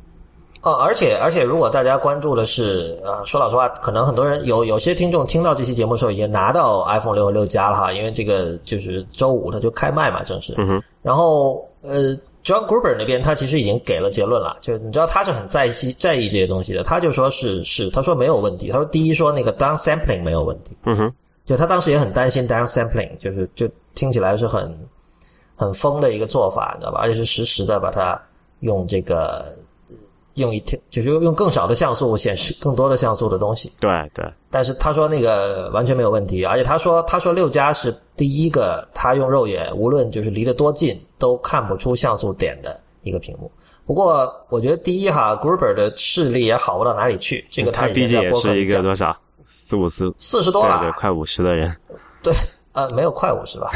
[0.62, 10.54] 哦，而且而且，如果大家关注的是，呃，说老实话，可能很多人有有些听众听到这期节目的时候，已经拿到 iPhone 六和六加了哈，因为这个就是周五它就开卖嘛，正式。
[10.58, 10.82] 嗯哼。
[11.02, 21.12] 然后，呃，John Gruber 那边他其实已经给了结论了，就你知道他是很在意在意这些东西的，他就说是是，他说没有问题，他说第一说那个 down sampling 没有问题，嗯哼，
[21.44, 24.72] 就他当时也很担心 down sampling，就是就听起来是很
[25.56, 27.00] 很疯的一个做法，你知道吧？
[27.02, 28.16] 而且是实时的把它
[28.60, 29.44] 用这个。
[30.34, 33.70] 用一天就是用更少的像素显示更多的像素的东西。
[33.78, 34.24] 对对。
[34.50, 43.50] 但是他说那个完全没有问题，而且他说他说六加是第一个他用肉眼无论就是离得多近都看不出像素点的一个屏幕。
[43.84, 49.16] 不过我觉得第一哈，Gruber 的视力也好不到哪里去，这个他毕竟也是一个多少
[49.46, 51.74] 四五十四十多了，对，快五十的人。
[52.22, 52.32] 对，
[52.72, 53.70] 呃，没有快五十吧？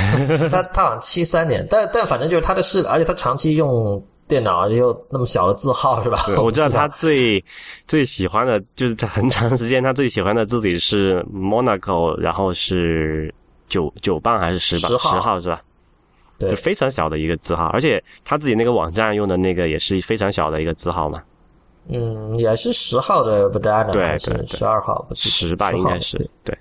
[0.50, 4.02] 他他好像七三年，但但反正就是他的视，而且他长期用。
[4.28, 6.18] 电脑又那么小的字号是吧？
[6.42, 7.42] 我知道他最
[7.86, 13.32] 最喜欢的就是在很长时间，他最喜欢的字体是 Monaco，然后是
[13.68, 14.90] 九九磅还是十磅？
[14.90, 15.62] 十号是吧？
[16.38, 21.22] 对，就非常小的一个字号，而且他自己那个网站用的那个也是非常小的一个字号嘛。
[21.88, 25.06] 嗯，也是十号的 Vadana 还是十二号？
[25.14, 26.58] 十吧，应该是对。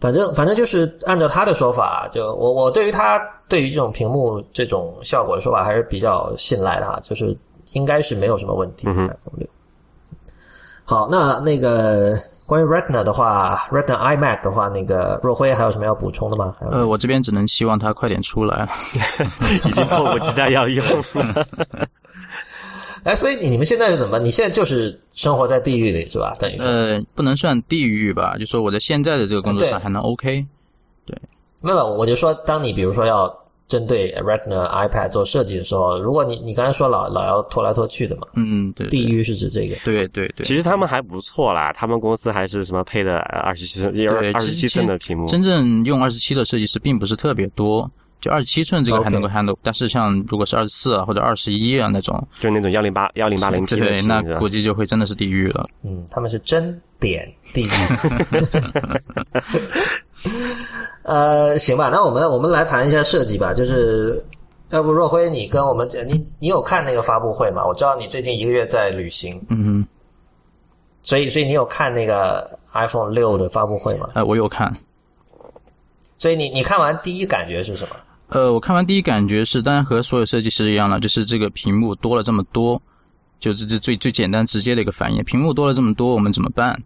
[0.00, 7.36] 反正反正就是按照他的说法，就我我对于他对于这种屏幕这种效果的说法还是比较信赖的哈，就是
[7.72, 8.86] 应该是没有什么问题。
[8.86, 9.48] iPhone 六。
[10.84, 16.54] 好，那那个关于 Retina 的话，Retina iMac 的话，那个若辉还有什么要补充的吗？
[16.60, 18.68] 呃，我这边只能希望它快点出来，
[19.66, 20.84] 已经迫不及待要用。
[23.04, 24.18] 哎，所以你你们现在是怎么？
[24.18, 26.36] 你现在就是生活在地狱里是吧？
[26.38, 28.36] 等于呃，不能算地狱吧？
[28.38, 30.44] 就说我在现在的这个工作上还能 OK。
[31.06, 31.16] 对，
[31.62, 33.32] 没有，我就说，当你比如说要
[33.66, 40.44] 针对 Retina iPad 做设计的时候，如果你你刚才说老老要拖来拖去的嘛，嗯，对，地狱是指这个，对对对。
[40.44, 45.26] 其实他们还不错啦，他们公司还是什么配的二十七寸，二十七寸的屏幕。
[45.26, 47.90] 真正用二十七的设计师并不是特别多。
[48.20, 55.64] 就二十七寸这个还能够 handle，但是像如果是二十四啊或者二十一啊那种，就那种幺零八幺零八零 P 对，那估计就会真的是地狱了。
[55.84, 57.70] 嗯，他们是真点地狱。
[61.04, 63.54] 呃，行吧，那我们我们来谈一下设计吧。
[63.54, 64.22] 就是
[64.70, 67.64] 要不若辉，你跟我们讲，你你有看那个发布会吗？
[67.64, 69.86] 我知道你最近一个月在旅行，嗯哼，
[71.02, 74.10] 所以所以你有看那个 iPhone 六的发布会吗？
[74.14, 74.76] 呃，我有看。
[76.18, 77.94] 所以你你看完第一感觉是什么？
[78.28, 82.80] 呃，我看完第一感觉是，当然和所有设计师一样了，就是这个屏幕多了这么多，
[83.40, 85.24] 就是这最最简单直接的一个反应。
[85.24, 86.82] 屏幕多了这么多，我们怎么办？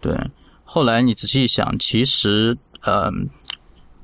[0.00, 0.18] 对。
[0.64, 3.10] 后来你仔细一想，其实呃，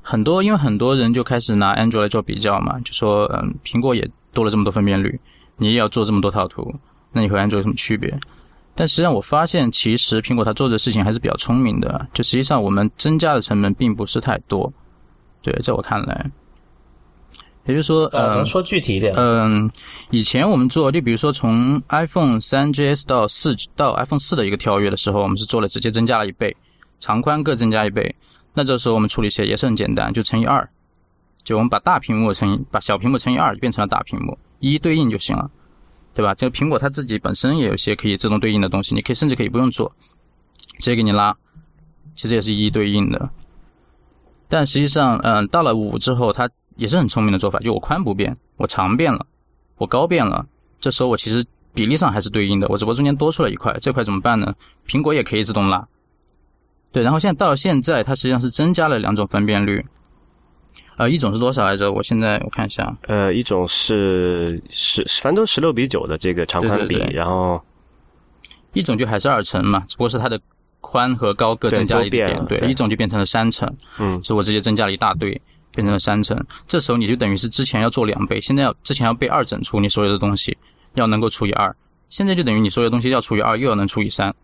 [0.01, 5.19] 很多因为很多人就开始拿 Android 来做比较嘛，就说嗯，苹果也多了这么多分辨率，
[5.57, 6.73] 你也要做这么多套图，
[7.11, 8.17] 那你和 Android 有什么区别？
[8.75, 14.71] 但实际上我发现，其实苹果它做的事情还是比较聪明的，就实际上我们增加的成本并不是太多。
[15.41, 16.31] 对，在我看来。
[17.69, 19.69] 也就是说，呃，说具体一点，嗯，
[20.09, 26.57] 以前我们做，就比如说从 iPhone 三 GS 到四到 iPhone 四的一个跳跃的时候，我们是做了直接增加了一倍，
[26.97, 28.15] 长宽各增加一倍。
[28.55, 30.67] 那这时候我们处理起来也是很简单，就乘以二，
[31.43, 35.51] 就我们把大屏幕乘以把小屏幕乘以二，就变成了大屏幕，一一对应就行了，
[36.15, 36.33] 对吧？
[36.33, 39.93] 就苹果它自己本身也有一些可以自动对应的东西，你可以甚至可以不用做，
[40.79, 41.37] 直接给你拉，
[42.15, 43.29] 其实也是一一对应的。
[44.47, 46.49] 但实际上，嗯，到了五之后，它
[46.79, 49.25] 也是很聪明的做法，就我宽不变，我长变了，
[49.77, 50.45] 我高变了，
[50.79, 54.55] 这时候我其实比例上还是对应的，我只不过中间多出了一块，这块怎么办呢？
[54.87, 55.87] 苹果也可以自动拉，
[56.91, 59.85] 对，然后现在到了现在，它实际上是增加了两种分辨率，
[60.97, 61.91] 呃，一种是多少来着？
[61.91, 67.61] 我现在我看一下，呃，一种是十，反正都十六比九的这个长宽比，然后
[68.73, 70.39] 一种就还是二乘嘛，只不过是它的
[70.81, 75.39] 宽和高各增加了一点，对，一种就变成了三层，嗯，所以我直接增加了一大堆。
[75.79, 76.37] 变成了三成，
[76.67, 80.57] 这时候你就等于是之前要做两倍，现在要之前要被二整除，你所有的东西
[80.95, 81.73] 要能够除以二，
[82.09, 84.35] 现在就等于你所有东西要除以二，又要能除以三。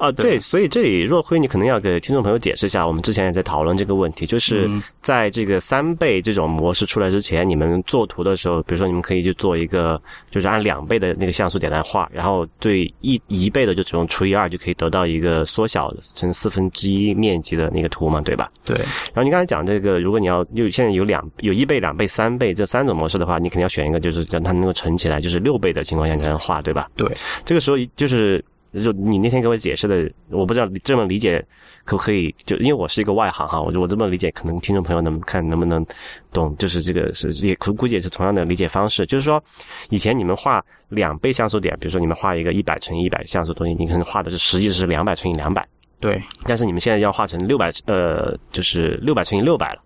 [0.00, 4.66] 啊，对，所以这里若辉，你可能要给听众朋友解释一下，我们之前也在讨论这个问题，就是
[5.02, 18.48] 在这个三倍这种模式出来之前，你们做图的时候，比如说你们可以去做一个，就是按两倍的那个像素点来画，然后对一一倍的就只用除以二就可以得到一个缩小成四分之一面积的那个图嘛，对吧？
[18.64, 18.74] 对。
[19.12, 26.88] 然后你刚才讲这个，如果你要有现在有两有一倍、两倍、三倍这三种模式的话，你肯定要选一个，就是让它能够乘起来，就是六倍的情况下才能画，对吧？
[26.96, 27.06] 对。
[27.44, 28.42] 这个时候就是。
[28.72, 31.44] 就你那天给我解释的，我不知道你这么理解
[31.84, 32.32] 可不可以？
[32.46, 35.84] 就因为我是一个外行哈，我就我这么理解，可能听众朋友能看能不能
[36.32, 36.56] 懂？
[36.56, 39.04] 就是这个是也估估计也是同样的理解方式。
[39.06, 39.42] 就是说，
[39.88, 45.66] 以前你们画两倍像素点，比如说你们画一个一百乘以一百像素东西，你可能画的是实际是两百乘以两百。
[45.98, 46.22] 对。
[46.44, 49.82] 但是你们现在要画成六百呃，就是六百乘以六百了。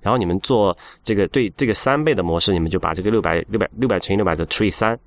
[0.00, 4.98] 然后你们做这个对这个三倍的模式，你们就把这个六百六百六百乘以六百的除以三。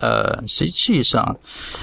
[0.00, 1.36] 呃，实际上，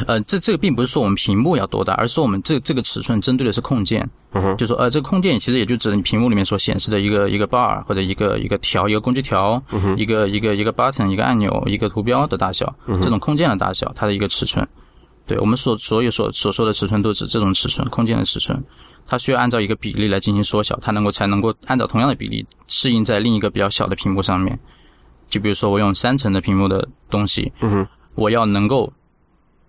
[0.06, 4.08] 呃，这这个并不是说我们屏幕要多大，而是说我们这这个尺寸针对的是空间。
[4.34, 9.62] 嗯，就说呃，这个空间其实也就指你屏幕里面所显示的一个一个 bar 或者一个一个条一个工具条，
[9.98, 14.68] 一个一个一个 button 一个按钮一个图标的大小，这种空间的大小，它的一个尺寸。
[15.26, 18.62] 对我们所所有所所说的尺寸都指这种尺寸，空间的尺寸，
[19.08, 24.60] 它需要按照一个比例来进行缩小，它能够才能够按照同样的比例适应在另一个比较小的屏幕上面。
[25.30, 27.88] 就比如说我用三层的屏幕的东西，嗯哼。
[28.16, 28.92] 我要能够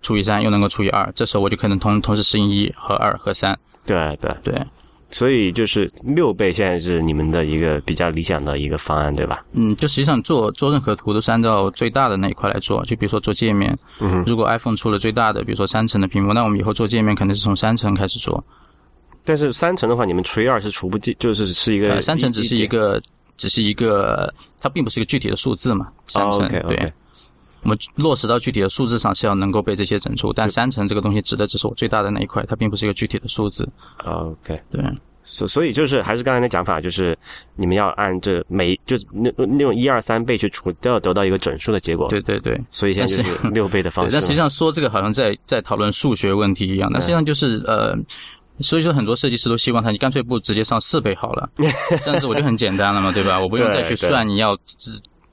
[0.01, 3.57] 除以三，又能够除以二，这时候我就可能同同时适应一和二和三。
[3.85, 4.65] 对对对，
[5.11, 9.45] 所以就是六倍现在是你们的一个比较理想的一个方案，对吧？
[9.51, 12.83] 嗯，就实际上做做任何图都是按照最大的那一块来做。
[12.85, 18.43] 就比如说做界面，嗯，如果 iPhone 出了最大的，比如说三层的屏幕，那我们以后做界面肯定是从三层开始做。
[19.25, 23.01] 但是三层的话，你们除以二是除不进，就是是一个三层只是一个，
[23.37, 25.87] 只是一个，它并不是一个具体的数字嘛。
[26.07, 26.91] 三层对。
[27.63, 33.67] 我们落实到具体的数字上是要能够被这些整除，但三层这个东西指的只是我最大的那一块，它并不是一个具体的数字。
[34.03, 34.83] OK，对，
[35.23, 37.17] 所所以就是还是刚才那讲法，就是
[37.55, 42.09] 你们要按这每就是那那种一二三倍去除，都要得到一个整数的结果。
[42.09, 44.11] 对对对，所以现在是六倍的方式。
[44.11, 47.95] 但实际上说这个好像在在讨论数学问题一样，那实际上就是呃，
[48.59, 51.49] 所以说很多设计师都希望他你干脆不直接上四倍好了，
[52.03, 53.39] 这样子我就很简单了嘛，对吧？
[53.39, 54.57] 我不用再去算你要。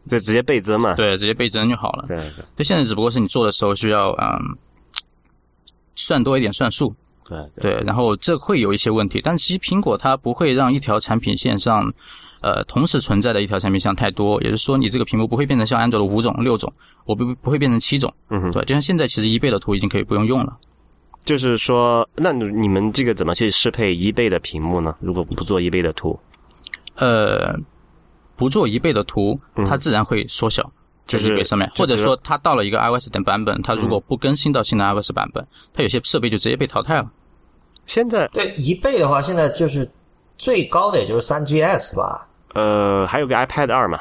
[0.08, 0.94] 就直接倍增嘛？
[0.94, 2.04] 对，直接倍增就好了。
[2.08, 2.44] 对对。
[2.56, 4.56] 就现在只不过是你做的时候需要嗯，
[5.94, 6.94] 算多一点算数。
[7.28, 7.82] 对对。
[7.84, 11.92] 然后这会有一些问题，但其实苹果它不会让一条产品线上，
[12.40, 14.40] 呃，同时存在的一条产品线太多。
[14.42, 16.72] 也就是说，你这个屏幕不会变成像安卓的五种、六种，
[17.04, 18.12] 我不不会变成七种。
[18.30, 18.50] 嗯哼。
[18.52, 20.56] 对，就像现在其实一倍的图已经可以不用用了。
[21.24, 24.96] 就是说，那你们这个怎么去适配一倍的屏幕呢？
[25.00, 26.18] 如果不做一倍的图？
[26.96, 27.54] 呃。
[28.40, 30.72] 不做一倍的图，它自然会缩小
[31.04, 37.10] 在一倍上面，或者说它到了一个 iOS 的版本，它如果不更新到新的 iOS 版本，它有些设备就直接被淘汰了。
[37.84, 39.86] 现在对一倍的话，现在就是
[40.38, 42.26] 最高的也就是三 GS 吧？
[42.54, 43.98] 呃，还有个 iPad 二嘛？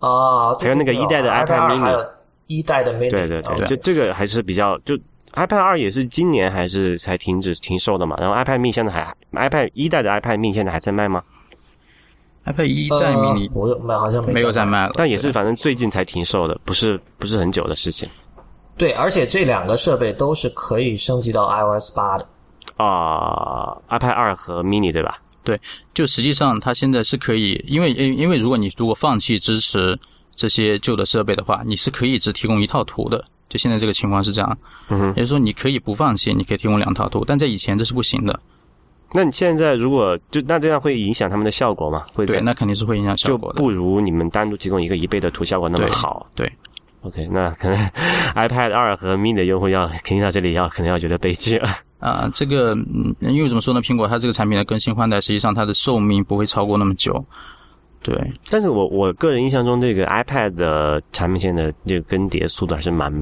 [0.00, 2.04] 啊，还有那个一代的 iPad mini，还有
[2.48, 4.94] 一代的 mini，对对对，就这个还是比较就
[5.32, 8.14] iPad 二也是今年还是才停止停售的嘛？
[8.20, 11.22] 然后 iPad mini 现在还 iPad 一代的 iPad mini 现在还在卖吗
[12.44, 18.08] ？iPad 一代 mini 不卖，好像没有在卖了，但也是反正最近才停售的，不是不是很久的事情。
[18.76, 22.26] 对，而且这两个设备都是可以升级到 iOS 八的
[22.76, 25.18] 啊，iPad 二和 mini 对吧？
[25.44, 25.60] 对，
[25.92, 29.98] 就实际上它现在是可以，因为因因为如果你如果放弃支持
[30.34, 33.24] 这些旧的设备的话，你是可以只提供一套图的。
[33.48, 38.40] 就现在这个情况是这样，嗯哼，也就是说你可以不放弃，你可以提供两套图，但在以前这是不行的。
[39.14, 42.04] 那你现在如果就那这样会影响他们的效果吗？
[42.14, 46.26] 会对，那肯定是会影响效果的，就不如你们单独提供一个一倍的图效果那么好。
[46.34, 46.50] 对
[47.02, 47.76] ，OK，那可能
[48.34, 51.68] iPad 二和 mini 的用户要肯定到这里要可能要觉得悲剧了。
[51.98, 52.74] 啊，这个
[53.20, 53.80] 因为怎么说呢？
[53.82, 57.24] 苹果它这个产品的更新换代，实际上它的寿命不会超过那么久。
[58.02, 58.18] 对，
[58.50, 63.12] 但是我我个人印象中，这个 iPad 的产品线的这个更迭速度还是蛮。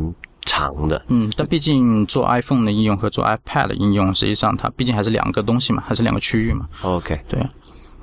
[0.45, 6.69] 长的，嗯，但毕竟做 iPhone 的应用和做 iPad 的应用，实际上它毕竟还是两个东西嘛，还是两个区域嘛。
[6.83, 7.41] OK，对。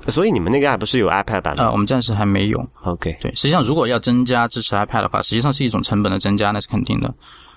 [0.06, 1.64] 所以你们那个 App 是有 iPad 版的？
[1.64, 2.66] 啊，我们暂时还没有。
[2.84, 3.30] OK，对。
[3.34, 7.12] 实际上，如果要增加支持 iPad 的话，实际上是一种成本的增加，那是肯定的。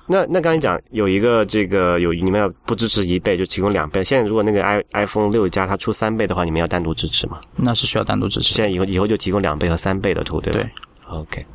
[0.08, 4.04] 那那刚才讲有一个这个有你们要不支持一倍，就提供两倍。
[4.04, 7.40] 现在如果那个 i iPhone 六加它出三倍的话，你们要单独支持吗？
[7.56, 8.54] 那是需要单独支持。
[8.54, 10.60] 现在以后以后就提供两倍和三倍的图，对吧？
[10.60, 10.70] 对。
[11.18, 11.46] OK。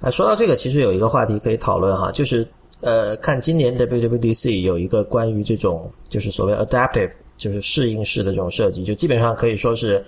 [0.00, 2.46] 哎，说到这个，其实有一个话题可以讨论哈，就是。
[2.80, 10.00] 呃，看今年 WWDC 有一个关于这种就是所谓 adaptive，就是适应式的这种设计，就基本上可以说是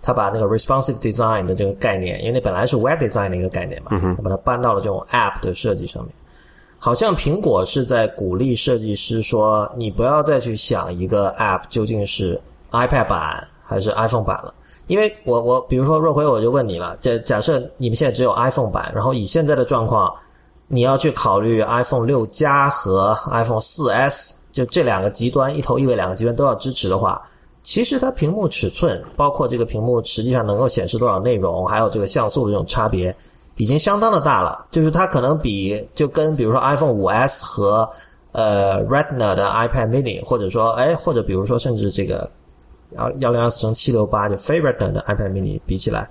[0.00, 6.14] 他把那个 responsive design 的这个概念，因为那本来是 web design 的一个概念嘛，他把它搬到了这种 app 的设计上面。
[6.78, 12.40] 好像苹果是在鼓励设计师说，你不要再去想一个 App 究竟是
[12.70, 14.54] iPad 版还是 iPhone 版了。
[14.86, 20.14] 因为我我比如说若辉，我就问你了，假假设你们现在只有 iPhone 版，然后以现在的状况，
[20.68, 27.22] 你要去考虑 iPhone 六加和 iPhone 四 S，就这两个极端一头一尾两个极端都要支持的话，
[27.62, 33.16] 其实它屏幕尺寸，包括这个屏幕实际上能够显示多少内容，还有这个像素的这种差别，
[33.56, 34.66] 已经相当的大了。
[34.70, 37.88] 就是它可能比就跟比如说 iPhone 五 S 和
[38.32, 42.30] 呃 Retina 的 iPad Mini，或者说哎或者比如说甚至这个。
[42.96, 46.08] 幺幺零二四乘七六八就 favorite 的 iPad mini 比起来，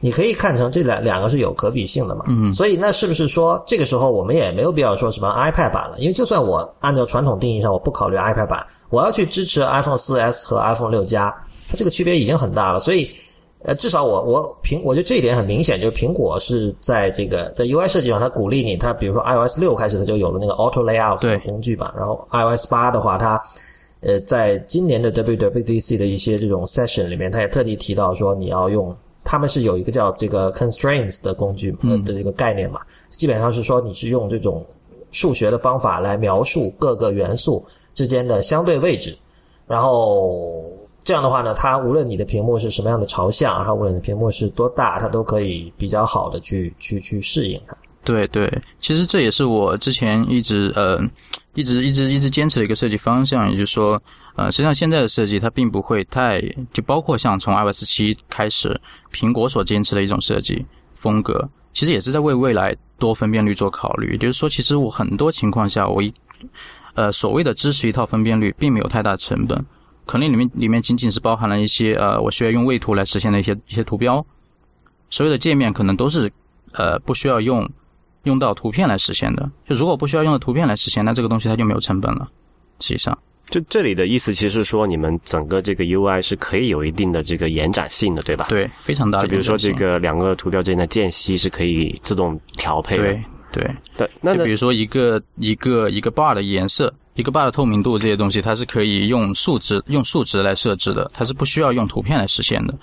[0.00, 2.24] 你可以看成这两两个是有可比性的嘛？
[2.28, 5.98] 嗯，所以那是不是说这个时候我们也没有必要说什么 iPad 版了？
[5.98, 11.34] 因为就算我按照传统定义上我不考虑 iPad 版，我要去支持 iPhone 四 S 和 iPhone 六加，
[11.68, 12.80] 它这个区别已经很大了。
[12.80, 13.10] 所以
[13.62, 23.40] 呃，至少我我苹我觉得这一点很明显，就是苹果是在这个在 UI 设计上，它鼓励你，它比如说 iOS 六开始它就有了那个 Auto Layout 的工具吧，然后 iOS 八的话它。
[24.02, 31.70] 呃，在今年的 WWDC 的一些这种 session 里面，他也特地提到说，你要用他们是有一个叫这个 constraints 的工具
[32.02, 32.80] 的这个概念嘛，
[33.10, 34.64] 基本上是说你是用这种
[35.10, 39.14] 数学的方法来描述各个元素之间的相对位置，
[39.66, 40.64] 然后
[41.04, 47.76] 这样的话呢，它无论你的屏幕是什么样的朝向，然后无论你的屏幕是多大，它都可以比较好的去去去适应它。
[48.02, 50.98] 对对，其实这也是我之前一直呃。
[51.54, 54.00] 一直一直一直坚持的一个设计方向，也就是说，
[54.36, 56.40] 呃，实际上现在的设计它并不会太，
[56.72, 58.80] 就包括像从 iOS 七开始，
[59.12, 64.12] 苹果所坚持的一种设计风格，其实也是在为未来多分辨率做考虑。
[64.12, 66.14] 也就是说，其实我很多情况下，我一，
[66.94, 69.66] 呃，所谓的支持一套分辨率，并没有太大成本，
[70.06, 74.24] 可能里面里面仅仅是包含了一些呃，我需要用位图来实现的一些一些图标，
[75.10, 76.30] 所有的界面可能都是
[76.74, 77.68] 呃不需要用。
[78.24, 82.28] 用到图片来实现的，就如果不需要用到图片来实现，那这个东西它就没有成本了。
[82.80, 83.16] 实际上，
[83.48, 88.46] 就这里的意思，其实是说你们整个这个 UI 是可以有一定的这个延展性的，对吧？
[88.48, 89.26] 对，非常大的。
[89.26, 93.02] 就比如说这个两个图标之间的间隙是可以自动调配的。
[93.02, 94.10] 对对对。
[94.20, 102.74] 那就比如说一个一个一个 bar 的颜色，一个 bar 的透明度这些东西，它是可以用数值用数值来设置的，它是不需要用图片来实现的。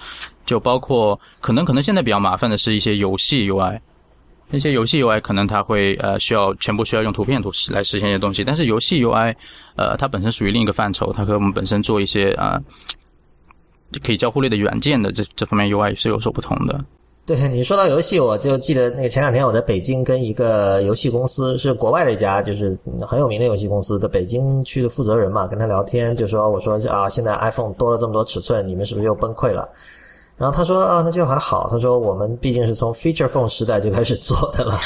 [0.45, 3.79] 就包括可能可能现在比较麻烦的是一些游戏 UI。
[4.49, 9.35] 那些游戏 UI 可能它会呃需要全部需要用图片图来实现一些东西，但是游戏 UI
[9.75, 12.57] 呃它本身属于另一个范畴，它和我们本身做一些啊
[14.03, 16.83] 可以交互类的软件的这这方面 UI 是有所不同的。
[17.25, 29.69] 对你说到游戏，我就记得那个前两天我在北京跟一个游戏公司是国外的一家就是很有名的游戏公司的北京区的负责人嘛，跟他聊天就说我说啊现在 iPhone 多了这么多尺寸，你们是不是又崩溃了？
[30.37, 31.67] 然后他说啊，那就还好。
[31.67, 34.77] 他说我们毕竟是从 feature phone 时代就开始做的了，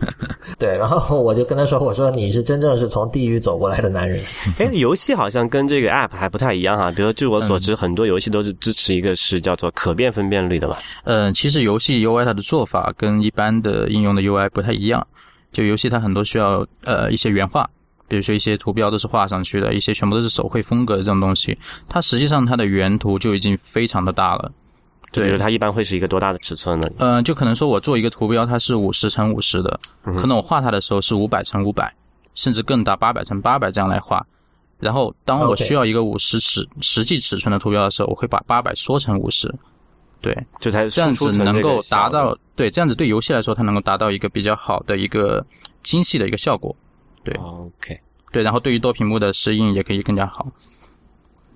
[0.58, 0.76] 对。
[0.76, 4.22] 然后我就跟他说，我说你是真正是从地狱走过来的男人。
[4.58, 6.90] 哎，游戏好像跟这个 app 还不太一样哈。
[6.90, 10.78] 比如据我所知，很多游戏都是支持一个是叫做可变分辨率的吧？
[11.04, 15.06] 嗯，其实游戏 UI 它的做法跟一般的应用的 UI 不太一样。
[15.50, 17.66] 就游戏它很多需要呃一些原画，
[18.06, 21.58] 比如说一些图标都是画上去的，一些全部都是手绘风格的这种东西。
[21.88, 24.52] 它实际上它的原图就已经非常的大了。
[25.12, 26.88] 对，它一般会是一个多大的尺寸呢？
[26.98, 31.92] 嗯，就可能说我做一个图标，它是五十乘五十的，可能我画它的时候是五百乘五百，
[32.34, 34.24] 甚至更大八百乘八百这样来画。
[34.78, 39.52] 然后当我需要一个五十尺实际尺寸的图标的时候，我会把八百缩成五十。
[40.22, 45.44] 对，这才这样子能够达到对，这样子对游戏来说，它能够达到一个比较好的一个
[45.82, 46.76] 精细的一个效果。
[47.24, 47.98] 对，OK，
[48.30, 50.46] 对，然后对于多屏幕的适应也可以更加好。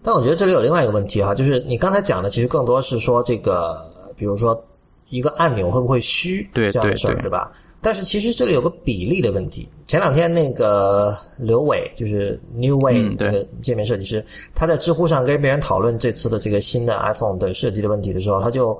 [0.05, 3.81] 但我觉得这里有另外一个问题哈，就是你刚才讲的其实更多是说这个，
[4.15, 4.63] 比如说
[5.09, 7.51] 一个按钮会不会虚这样的事儿，对吧？
[7.81, 9.67] 但是其实这里有个比例的问题。
[9.87, 14.23] 前两天那个刘伟就是 New Way 那个界面设计师，
[14.55, 18.79] 他在知乎上跟别人讨论这次的这个新的 iPhone 的设计的问题的时候，他就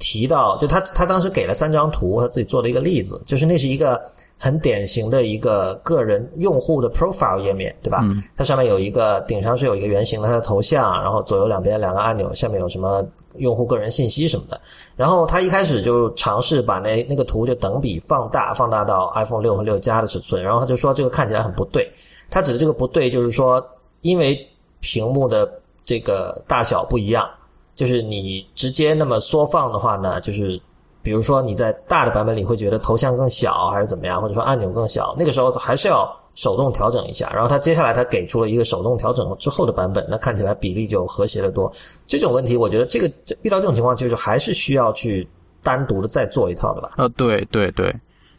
[0.00, 4.00] 提到，就他他当时给了三张图，他自己做了一个例子，就是那是一个。
[4.38, 8.04] 很典型的一个个人用户的 profile 页面，对吧？
[8.36, 13.02] 它上面有一个顶上是有一个圆形的它的头像，然后左右两边两个按钮，下面有什么
[13.36, 14.60] 用户个人信息什么的。
[14.96, 20.42] 然后他一开始就尝试把那那个图就等比放大，放大到 iPhone 六和六加的尺寸。
[20.42, 21.90] 然后他就说这个看起来很不对。
[22.28, 23.64] 他指的这个不对就是说，
[24.02, 24.38] 因为
[24.80, 25.50] 屏幕的
[25.82, 27.26] 这个大小不一样，
[27.74, 30.60] 就是你直接那么缩放的话呢，就是。
[31.04, 37.30] 比如说你在大的版本里会觉得头像更小还是怎么样，或者说按钮更小，那个时候还是要手动调整一下。
[37.34, 41.70] 然后他接下来他给出了一个手动调整之后的版本，那看起来比例就和谐的多。
[42.06, 43.06] 这种问题，我觉得这个
[43.42, 45.28] 遇到这种情况，就是还是需要去
[45.62, 46.92] 单独的再做一套的吧？
[46.96, 47.94] 呃，对对对，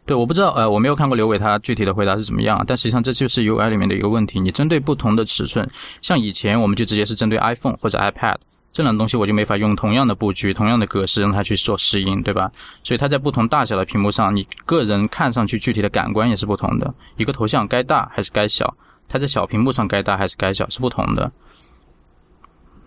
[0.08, 4.40] 对，我不知道，呃，我没有看过刘伟他具体的回答是怎么样，但实际上这就是 UI 里面的一个问题。
[4.40, 5.70] 你针对不同的尺寸，
[6.02, 8.36] 像以前我们就直接是针对 iPhone 或者 iPad
[8.76, 12.52] 这两东西，我就没法用同样的布局、同样的格式让它去做适应，对吧？
[12.84, 16.94] 所以它在不同大小的屏幕上，你个人看上去具体的感官也是不同的。
[17.16, 18.76] 一个头像该大还是该小，
[19.08, 21.32] 它在小屏幕上该大还是该小是不同的。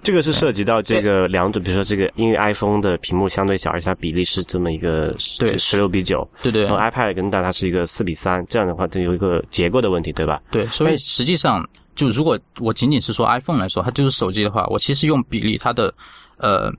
[0.02, 10.38] 这个是涉及到这个两种，比如说这个，因为 iPhone 的屏幕相对小，而且它比例是这么一个对十六比九，对对然后 iPad 更大，它是一个四比三，这样的话它有一个结构的问题，对吧？
[10.50, 11.66] 对，所以实际上，
[11.98, 15.92] 就如果我仅仅是说 iPhone 来说，它就是手机的话，我其实用比例，它的
[16.36, 16.70] 呃，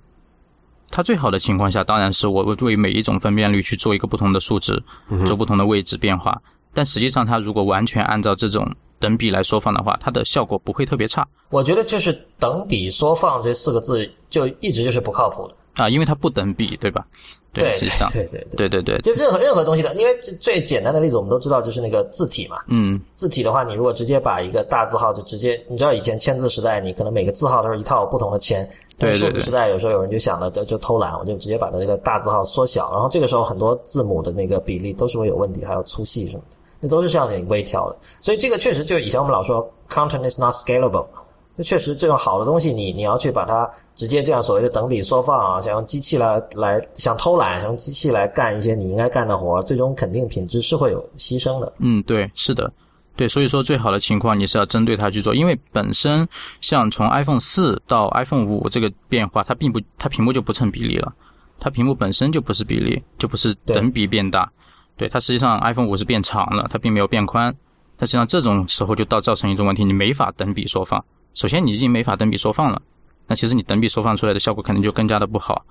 [0.90, 4.82] 它最好的情况下，当然是我为每一种分辨率去做一个不同的数值，
[5.26, 6.42] 做不同的位置变化。
[6.74, 8.66] 但实际上，它如果完全按照这种
[8.98, 15.56] 等比来缩放的话，它的效果不会特别差我觉得就是等比缩放这四个字就一直就是不靠谱的。
[15.80, 17.06] 啊，因为它不等比，对吧？
[17.52, 22.58] 对，实际上，对对对，对对对，就任何任何东西的，因为最最简单的例子我们都知道，就是那个字体嘛。
[22.68, 28.64] 嗯，字体的话，你如果直接把一个大字号就直接，你知道以前签字时代，你可能每个字号都是一套不同的签。
[29.00, 37.98] 对对对数字时代有时候有人就想了，就就偷懒，我就直接把它那个大字号缩小，然后这个时候很多字母的那个比例都是会有问题，还有粗细什么的，那都是需要你微调的。
[38.22, 41.08] 所以这个确实就是以前我们老说 content is not scalable。
[41.60, 51.74] 就确实，这种好的东西你，你要去把它直接这样所谓的等比缩放啊，想用机器来来想偷懒，想用机器来干一些你应该干的活，最终肯定品质是会有牺牲的。
[51.80, 52.72] 嗯，对，是的，
[53.18, 56.26] 对，所以说最好的情况你是要针对它去做，因为本身
[56.62, 61.14] 像从 iPhone 四到 iPhone 五这个变化，它并不，它屏幕就不成比例了，
[61.60, 64.50] 它屏幕本身就不是比例，就不是等比变大，
[64.96, 67.54] 对，它实际上 iPhone 五是变长了，它并没有变宽，
[67.98, 71.04] 但实际上这种时候就到造成一种问题，你没法等比缩放。
[71.34, 72.82] 首先，你已经没法等比缩放了，
[73.28, 75.66] 那其实你等比缩放出来的效果肯定就更加的不好。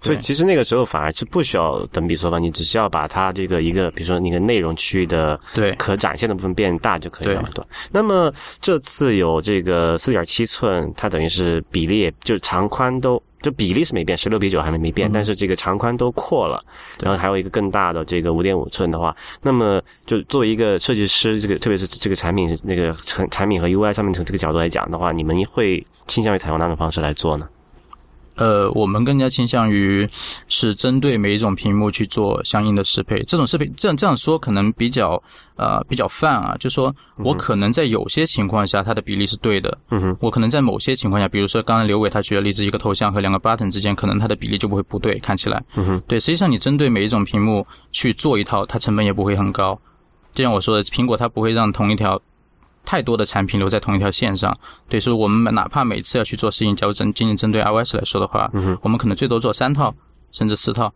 [0.00, 7.64] 所以其实那个时候反而是不需要等比缩放，你只需要把它这个一个，比如说那个内容区域的对可展现的部分变大就可以了，对。
[7.90, 16.64] 那么这次有这个四点七寸，它等于是比例就是长宽都就比例是没变，十六比九还没没变，但是这个长宽都扩了，
[17.02, 27.46] 然后还有一个更大的这个五点五寸的话，那么就作为一个设计师，这个特别是这个产品那个产产品和 UI 上面从这个角度来讲的话，你们会倾向于采用哪种方式来做呢？
[28.36, 30.08] 呃，我们更加倾向于
[30.48, 33.22] 是针对每一种屏幕去做相应的适配。
[33.24, 35.22] 这种适配，这样这样说可能比较
[35.56, 46.18] 呃比较泛啊，就说我可能在有些情况下它的比例是对的，嗯哼，我可能在某些情况下，比如说刚才刘伟他举的例子，一个头像和两个 button 之间，可能它的比例就不会不对，看起来，嗯哼，对。
[46.18, 49.78] 实际上你针对每一种屏幕去做一套，它成本也不会很高。
[50.34, 52.20] 就像我说的，苹果它不会让同一条。
[52.84, 54.56] 太多的产品留在同一条线上，
[54.88, 59.94] 对，所以我们哪怕每次要去做适应调整，仅仅针对 iOS 来说的话，嗯我们可能最多做三套
[60.32, 60.92] 甚至四套，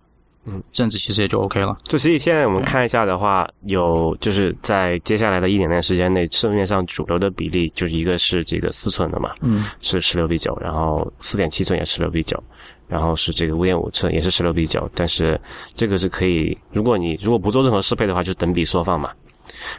[0.47, 1.77] 嗯，这样子其实也就 OK 了。
[1.85, 12.43] 就所以现在我们看一下的话，有就是在接下来的一年的时间内，市面上主流的比例就是一个是这个四寸的嘛，嗯，是十六比九，然后四点七寸也十六比九，
[12.87, 15.41] 然后是这个五点五寸也是十六比九，但是
[15.75, 19.11] 这个是可以，如果你如果不做任何适配的话，就等比缩放嘛。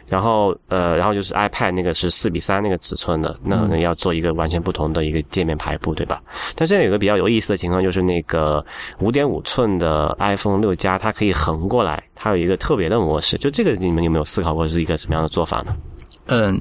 [0.06, 6.22] 然后呃，然后就是 iPad 那个是四比三那个尺寸的，那可能要做一个完全不同的一个界面排布，对吧？
[6.54, 8.64] 但现在有个比较有意思的情况，就是那个
[8.98, 13.36] 五点五寸的 iPhone 六加，它可以横过来，它有一个特别的模式。
[13.38, 15.76] 就这个你们有没有思考过是一个什么样的做法呢？
[16.26, 16.60] 嗯，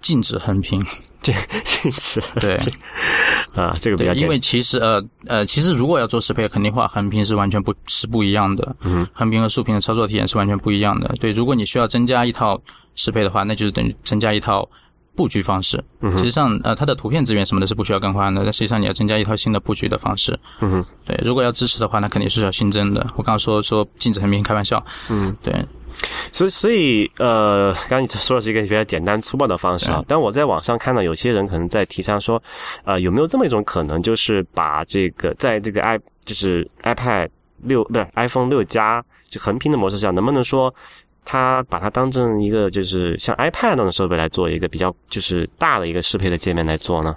[0.00, 0.82] 禁止横屏。
[1.32, 2.56] 禁禁止对
[3.54, 8.76] 啊，这个比较因为其实呃呃，其实如果要做适配，肯定话横屏是完全不是不一样的。
[8.80, 11.08] 嗯，横屏和竖屏的操作体验是完全不一样的。
[11.20, 12.60] 对，如果你需要增加一套
[12.94, 14.68] 适配的话，那就是等于增加一套
[15.14, 15.82] 布局方式。
[16.00, 20.38] 嗯实际上呃，它的图片资源什么的是不需要更换的，但实际上你要增加一套新的布局的方式。
[20.60, 23.00] 嗯哼，对，如果要支持的话，那肯定是要新增的。
[23.16, 24.84] 我刚刚说说禁止横屏，开玩笑。
[25.08, 25.54] 嗯，对。
[26.32, 30.04] 所以，所以，呃，刚刚你说的是一个比较简单粗暴的方式啊。
[30.06, 32.42] 但我在网上看到有些人可能在提倡说，
[32.84, 37.28] 呃，有没有这么一种可能，就是把这个在这个 i 就是 iPad
[37.62, 40.74] 六不是 iPhone 六加就横屏的模式下，能不能说
[41.24, 47.16] 它把它当成一个就是像 iPad 那种设备来做一个比较就是大的一个适配的界面来做呢？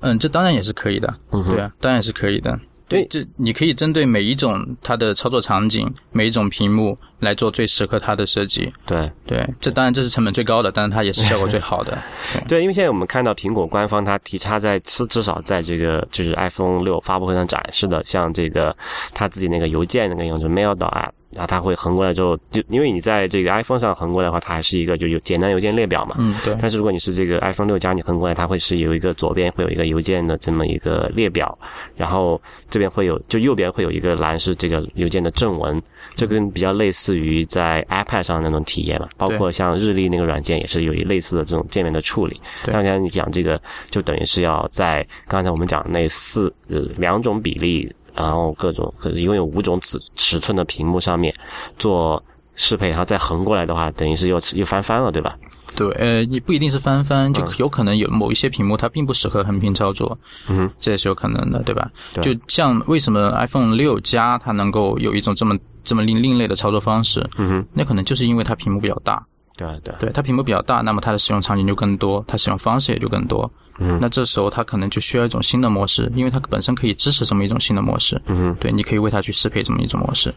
[0.00, 1.14] 嗯，这当然也是可以的。
[1.30, 2.58] 嗯对啊，当然是可以的。
[2.90, 8.70] 对，这你可以针对每一种它的操作场景、每一种屏幕来做最适合它的设计。
[8.84, 11.96] 对对，这当然这是成本最高的，但是它也是效果最好的。
[12.34, 18.76] 对对，因为现在我们看到苹果官方它提插在至至少在这个就是 iPhone 六发布会上展示的，像这个
[19.14, 26.16] 它自己那个邮件那个用就是 Mail 的 App，然后它会横过来之后，就因为你在这个 iPhone 上横过来的话，它还是一个就有简单邮件列表嘛。
[26.18, 26.56] 嗯，对。
[26.60, 31.56] 但是如果你是这个 iPhone 六加，你横过来，它会是有一个左边会有一个邮件的这么一个列表，
[31.96, 35.80] 然后这边会有就右边会有一个栏是这个邮件的正文，
[36.16, 39.08] 这跟比较类似于在 iPad 上那种体验嘛。
[39.16, 42.40] 包括像日历那个软件也是有一类似的这种界面的处理。
[42.64, 43.60] 刚才你讲这个，
[43.90, 47.88] 就等于是要在刚才我们讲那四呃两种比例。
[48.14, 51.34] 然后各种，一共有五种尺尺寸的屏幕上面
[51.78, 52.22] 做
[52.56, 55.36] 适配，然后再横过来的话，等于是又又翻番了，对吧？
[55.76, 61.90] 对，呃，你不一定是翻番，就有可能有某一些屏幕它并不适合横屏操作，嗯，这也是有可能的，对吧？
[62.20, 69.24] 就像为什么 iPhone 六加它能够有一种这么这么另另类的操作方式，嗯哼，那可能就是因为它屏幕比较大。
[69.56, 73.50] 对对，对它屏幕比较大，那么它的使用场景就更多，它使用方式也就更多。
[73.78, 78.20] 嗯，那这时候它可能就需要一种新的模式，因为它本身可以支持这么一种新的模式。
[78.26, 80.34] 嗯，对，你可以为它去适配这么一种模式。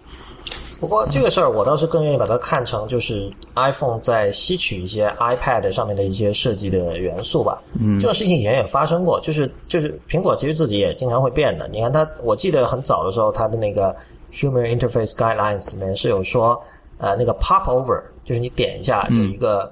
[0.80, 7.62] 不过这个事儿，我倒是更愿意把它看成就是 iPhone 在吸取一些 iPad 上面的一些设计的元素吧。
[7.80, 11.66] 嗯，这种事情以前也发生过，就是就是苹果其实自己也经常会变的。
[11.70, 13.96] 你看它，我记得很早的时候，它的那个
[14.34, 16.62] Human Interface Guidelines 里面是有说，
[17.04, 19.72] 呃，那个 Pop Over，就是你点一下有一个。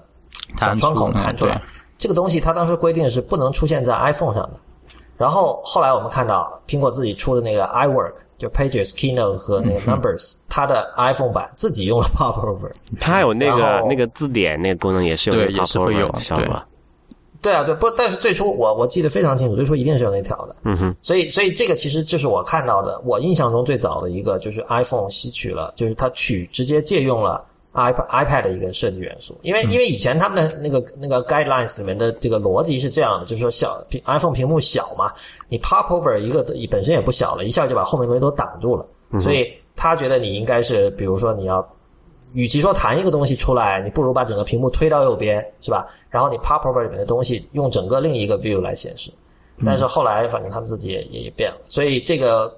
[0.58, 1.62] 小窗口弹出来，
[1.98, 4.52] 这个东西它当时规定是不能出现在 iPhone 上的。
[5.18, 12.72] 然后后来我们看到苹果自己出的那个 iWork，就 Pages、Keynote 和那个 Numbers，它的 iPhone 版自己用了 Pop Over。
[13.00, 16.46] 它有那个那个字典那个功能也是有 Pop Over 效果。
[16.46, 16.56] 对
[17.50, 20.56] 啊，对，不，但是最初我我记得非常清楚，最初一定是有那条的。
[20.66, 20.96] 嗯哼。
[21.02, 27.48] 所以所以这个其实就是我看到的，我印象中最早的一个就是 iPhone 吸取了，就是它取直接借用了。
[27.74, 35.10] iPad iPad 的一个设计元素，因为因为以前他们的那个那个 guidelines 里面的这个逻辑是这样的，就是说小 iPhone 屏幕小嘛，
[35.48, 38.86] 你 pop over 一个本身也不小了，一下就把后面东西都挡住了，
[39.22, 41.66] 所以他觉得你应该是，比如说你要，
[42.34, 45.86] 与其说弹一个东西出来，你不如把整个屏幕推到右边，是吧？
[46.10, 49.12] 然后你 pop over 里面的东西用整个另一个 view 来显示，
[49.66, 52.56] 但是后来反正他们自己也也变了，所以这个，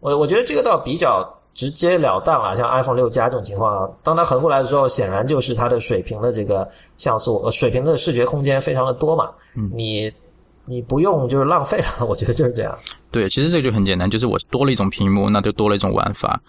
[0.00, 1.28] 我我觉得这个倒比较。
[1.54, 6.66] 直截了当了，像 iPhone 六加这种情况，当它横过来的时候，显然就是它的水平的这个
[6.96, 9.30] 像素，呃，水平的视觉空间非常的多嘛。
[9.54, 10.10] 嗯，你
[10.64, 12.74] 你不用就是浪费了，我觉得就是这样。
[13.10, 16.40] 对，其实这个就很简单，就是我多了一种屏幕，那就多了一种玩法。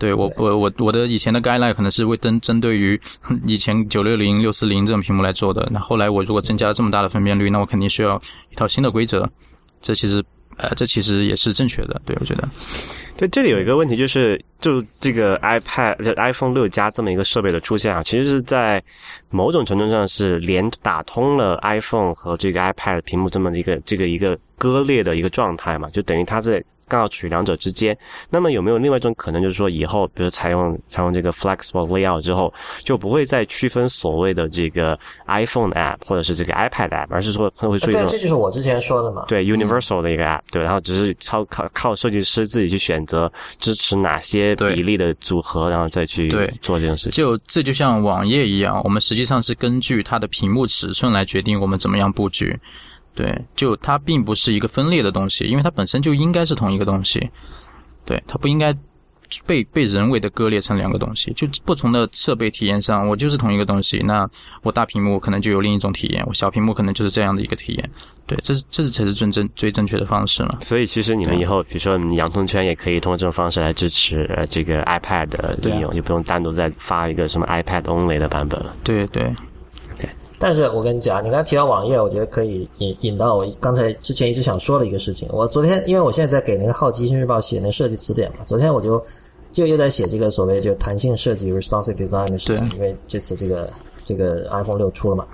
[0.00, 3.00] 对我，我我我的以前的 guideline 可能是为针针对于
[3.46, 5.68] 以前九六零、六四零这种屏幕来做的。
[5.70, 8.20] 那后来我如果增加了这么大的分辨率，那我肯定需要
[8.50, 9.30] 一套新的规则。
[9.80, 10.24] 这其实。
[10.56, 12.46] 呃，这其实也是正确的，对我觉得。
[13.16, 18.82] 对，这里有一个问题，就是就这个 iPad 就 iPhone 六加这么一个设备的出现啊，其实是在
[19.30, 26.62] 某种程度上是连打通了 iPhone 和这个 iPad 屏幕这么一个这个一个割裂的一个状态嘛，就等于它在。
[26.90, 27.96] 刚好取两者之间，
[28.28, 39.24] 那么有没有另外一种可能，就是说以后，比如采用采用这个 flexible layout 之后，就不会再区分所谓的这个 iPhone app 或者是这个 iPad app，而是说会出现对，这就是我之前说的嘛。
[39.28, 46.28] 对，universal 的一个 app，对，然后只是靠靠靠设计师自己去选择支持哪些比例的组合，然后再去
[46.60, 47.12] 做这件事情。
[47.12, 52.58] 就这就像网页一样，我们实际上是根据它的屏幕尺寸来决定我们怎么样布局。
[53.20, 57.28] 对，就它并不是一个分裂的东西，因为它本身就应该是同一个东西。
[58.06, 58.74] 对，它不应该
[59.44, 61.30] 被被人为的割裂成两个东西。
[61.34, 63.98] 就不同的设备体验上，我就是同一个东西。
[63.98, 64.26] 那
[64.62, 67.90] 我大屏幕可能就有另一种体验，我小屏幕可能就是这样的一个体验。
[68.26, 70.56] 对，这是这是才是真正最正确的方式了。
[70.62, 78.74] 所以其实你们以后，比如说你洋葱圈也可以通过这种方式来支持这个 iPad 的应用，就不用单独再发一个什么 iPad only 的版本了。
[78.82, 79.30] 对对。
[80.42, 85.28] 但是我跟你讲，你刚才提到网页，我觉得可以引引到我刚才之前一直想说的一个事情。
[85.30, 89.04] 我昨天，因为我现在在给那个好奇心日报写那设计词典嘛，昨天我就
[89.52, 92.70] 就又在写这个所谓就弹性设计 （responsive design） 的事情。
[92.70, 93.68] 因为这次这个
[94.02, 95.26] 这个 iPhone 六出了嘛，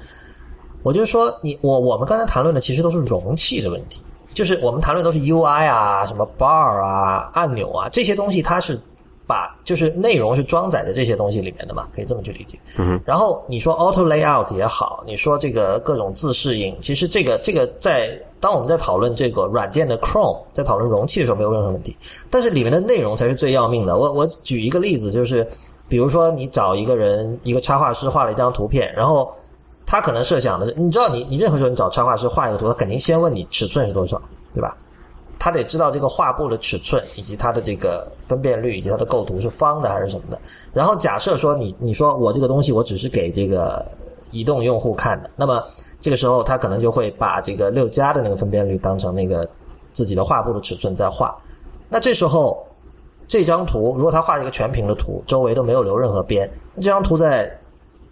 [0.83, 4.03] 我就说你我我们刚才谈论的其实都是容器的问题，
[4.33, 8.77] 就是我们谈论都是 UI 啊、什么 bar 啊、按钮啊这些东西，它是。
[9.27, 12.59] 把就是内容是装载在这些东西里面的嘛，可以这么去理解。
[12.79, 13.01] 嗯。
[13.05, 21.97] 然后你说 auto layout 也好，你说这个各种自适应，其实这个这个在当我们在讨论这个软件的 Chrome，在讨论容器的时候没有任何问题，
[22.31, 23.97] 但是里面的内容才是最要命的。
[23.97, 25.47] 我我举一个例子，就是
[25.89, 29.33] 比如说你找一个人，一个插画师画了一张图片，然后
[29.87, 34.20] 他可能设想的是，你知道你你任何时候你找插画师画一个图，他肯定先问你尺寸是多少，
[34.55, 34.77] 对吧？
[35.39, 40.41] 他得知道这个画布的尺寸，以及它的这个分辨率，以及它的构图是方的还是什么的。
[40.72, 43.84] 然后假设说你你说我这个东西我只是给这个
[44.32, 45.62] 移动用户看的，那么
[46.01, 49.49] 这个时候他可能就会把这个六加的那个分辨率当成那个
[49.93, 51.37] 自己的画布的尺寸在画。
[51.89, 52.66] 那这时候
[53.28, 57.51] 这张图如果他画一个全屏的图，周围都没有留任何边，那这张图在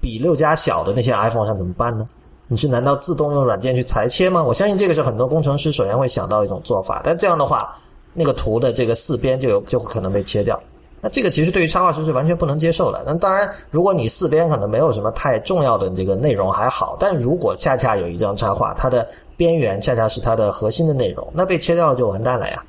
[0.01, 2.05] 比六加小的那些 iPhone 上怎么办呢？
[2.49, 4.43] 你是难道自动用软件去裁切吗？
[4.43, 7.77] 我相信这个是很多工程师首先会想到一种做法，但这样的话，
[8.13, 10.61] 那个图的这个四边就有就可能被切掉。
[11.01, 13.03] 那这个其实对于插画师是完全不能接受的。
[13.07, 22.65] 那当然，如果你四边可能没有什么太重要的这个内容还好，但如果恰恰有一张插画，它的边缘恰恰是它的核心的内容，那被切掉了就完蛋了呀。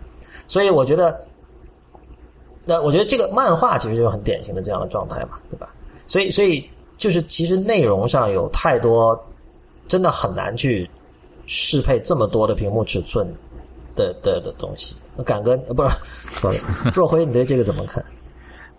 [0.48, 1.18] 所以我觉得，
[2.66, 5.74] 那我觉得这个漫画其实就很典型的这样的状态嘛，对吧？
[6.06, 9.18] 所以，所以就是其实内容上有太多，
[9.88, 10.90] 真的很难去
[11.46, 13.28] 适配这么多的屏幕尺寸
[13.96, 14.96] 的的的东西。
[15.26, 15.90] 感哥，不是
[16.36, 16.60] ，sorry，
[16.94, 18.04] 若辉，你对这个怎么看？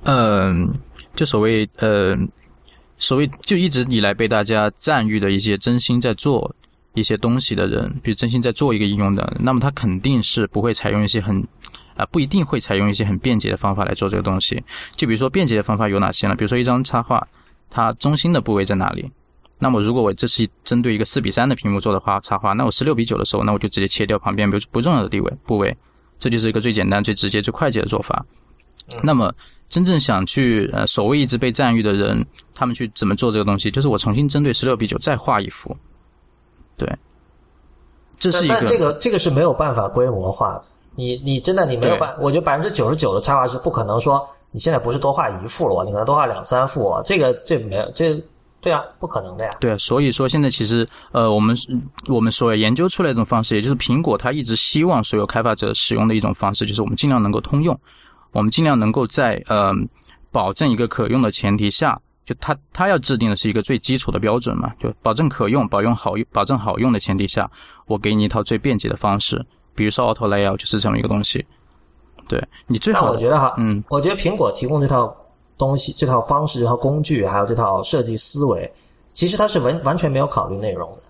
[0.05, 0.73] 嗯，
[1.15, 2.15] 就所谓呃，
[2.99, 6.55] 所谓就一直以来被大家赞誉的一些真心在做
[6.95, 11.43] 一些东西的人，比如真心在做一个应用的，那么他肯定是不会采用一些很
[11.97, 14.63] 啊，不一定会采用一些很便捷的方法来做这个东西。
[14.95, 16.35] 就比如说便捷的方法有哪些呢？
[16.35, 17.27] 比如说一张插画，
[17.71, 19.11] 它中心的部位在哪里？
[19.59, 25.75] 那么如果我这是针对一个四比三的屏幕做的话，插画，那我十六比九的时候，那我就直接切掉旁边比如不重要的地位部位。
[26.19, 28.25] 这就是一个最简单、最直接、最快捷的做法。
[29.03, 29.31] 那么，
[29.69, 33.71] 真正想去呃，所谓一直被赞誉的人，他们去怎么做这个东西？
[33.71, 35.77] 就是我重新针对十六比九再画一幅。
[36.77, 36.91] 对，
[38.19, 38.65] 这是一个。
[38.65, 40.65] 这个这个是没有办法规模化的。
[40.95, 46.99] 你你真的你没有办，我觉得百分之九十九的插画师不可能说你现在不是多画一幅了，你可能多画两三幅。
[47.05, 48.23] 这个这没有这。
[48.67, 49.57] 对啊，不可能的呀。
[49.61, 51.57] 对啊，所以说现在其实，呃，我们
[52.09, 57.79] 我们所研究出来一种方式，也就是苹果它一直希望所有开发者使用的一种方式，就是我们尽量能够通用，
[58.33, 59.73] 我们尽量能够在呃
[60.33, 67.49] 保证一个可用的前提下，就它它要制定的是一个最基础的标准嘛，就保证可用、保用好用、保证好用的前提下，
[67.87, 69.47] 我给你一套最便捷的方式，
[69.77, 71.47] 比如说 Auto Layout 就是这么一个东西。
[72.27, 75.17] 对你最好，我觉得哈，嗯，我觉得苹果提供这套。
[75.59, 78.71] 东西这套方式、这套工具，还有这套设计思维，
[79.15, 81.03] 其实他是完完全没有考虑内容的。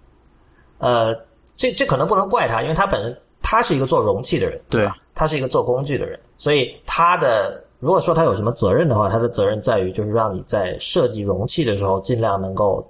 [0.78, 1.14] 呃，
[1.56, 12.86] 这这可能不能怪他，因为他本人他是一个做容器的人，对吧，他是一个做工具的人，所以他的如果说他有什么责任的话，他的责任在于就是让你在设计容器的时候尽量能够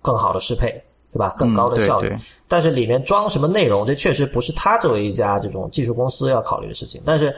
[0.00, 0.70] 更好的适配，
[1.12, 1.34] 对吧？
[1.36, 2.14] 更高的效率。
[2.46, 7.02] 但是里面装什么内容，这确实不是他作为一家这种技术公司要考虑的事情。
[7.04, 7.34] 但是。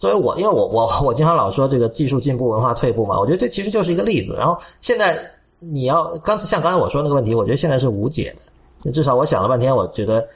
[0.00, 4.34] 作为我，因为我我我经常老说这个技术进步，文化退步嘛，我觉得这其实就是一个例子。
[4.34, 5.22] 然后现在
[5.58, 8.34] 你要刚才像刚才我说那个问题，我觉得现在是无解
[8.82, 8.90] 的。
[8.90, 10.26] 至少我想了半天，我觉得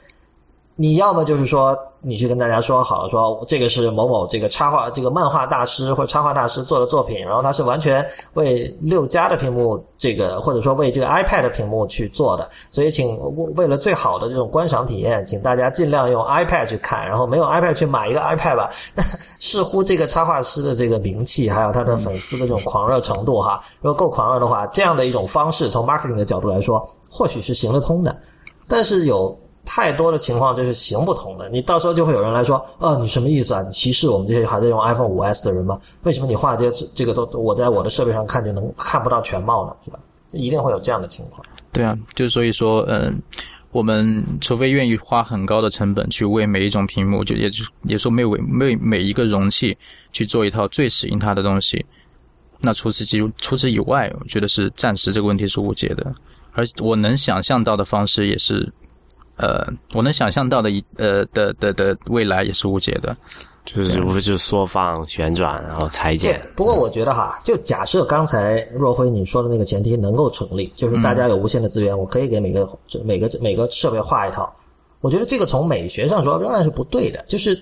[0.75, 1.77] 你要么就是说。
[2.07, 13.19] 你去跟大家说好了，说这个是某某这个插画、这个漫画大师或者插画大师做的作品，然后他是完全为六加的屏幕这个，或者说为这个 iPad 的屏幕去做的，所以请
[13.55, 18.69] 为了最好的这种观赏体验，请大家尽量用 iPad 去看，然后没有 iPad 去买一个 iPad 吧。
[18.93, 19.03] 那
[19.41, 28.15] 似乎这个插画师的这个名气，还有他的粉丝的这种狂热程度，哈，如果够狂热的话，这样的一种方式，从 marketing 的角度来说，或许是行得通的，
[28.67, 29.35] 但是有。
[29.65, 33.63] 太多的情况就是行不通的，你到时候就会有人来说，哦，你什么意思啊？
[33.63, 35.79] 你歧视我们这些还在用 iPhone 五 S 的人吗？
[36.03, 39.75] 为什么你画这些这个都我在我的设备上看就能看不到全貌呢？
[39.83, 39.99] 是吧？
[40.31, 41.43] 一定会有这样的情况。
[41.71, 43.19] 对啊，就所以说，嗯，
[43.71, 49.75] 我们除非愿意花很高的成本去为每一种屏幕，就也就也说没为每每一个容器
[50.11, 51.83] 去做一套最适应它的东西，
[52.59, 56.13] 那除此之除此以外，我觉得是暂时这个问题是无解的，
[56.53, 58.71] 而我能想象到的方式也是。
[59.37, 63.15] 呃，我能想象到的一呃的的的未来也是无解的，
[63.65, 66.41] 就是无非就是缩放、旋转，然后裁剪。
[66.55, 72.67] 不过我觉得哈，就假设刚才若辉你说的那个前提能够成立，就是大家有无限的资源，我可以给每个
[73.03, 74.51] 每个每个设备画一套。
[75.01, 77.61] 我觉得这个从美学上说仍然是不对的，就是。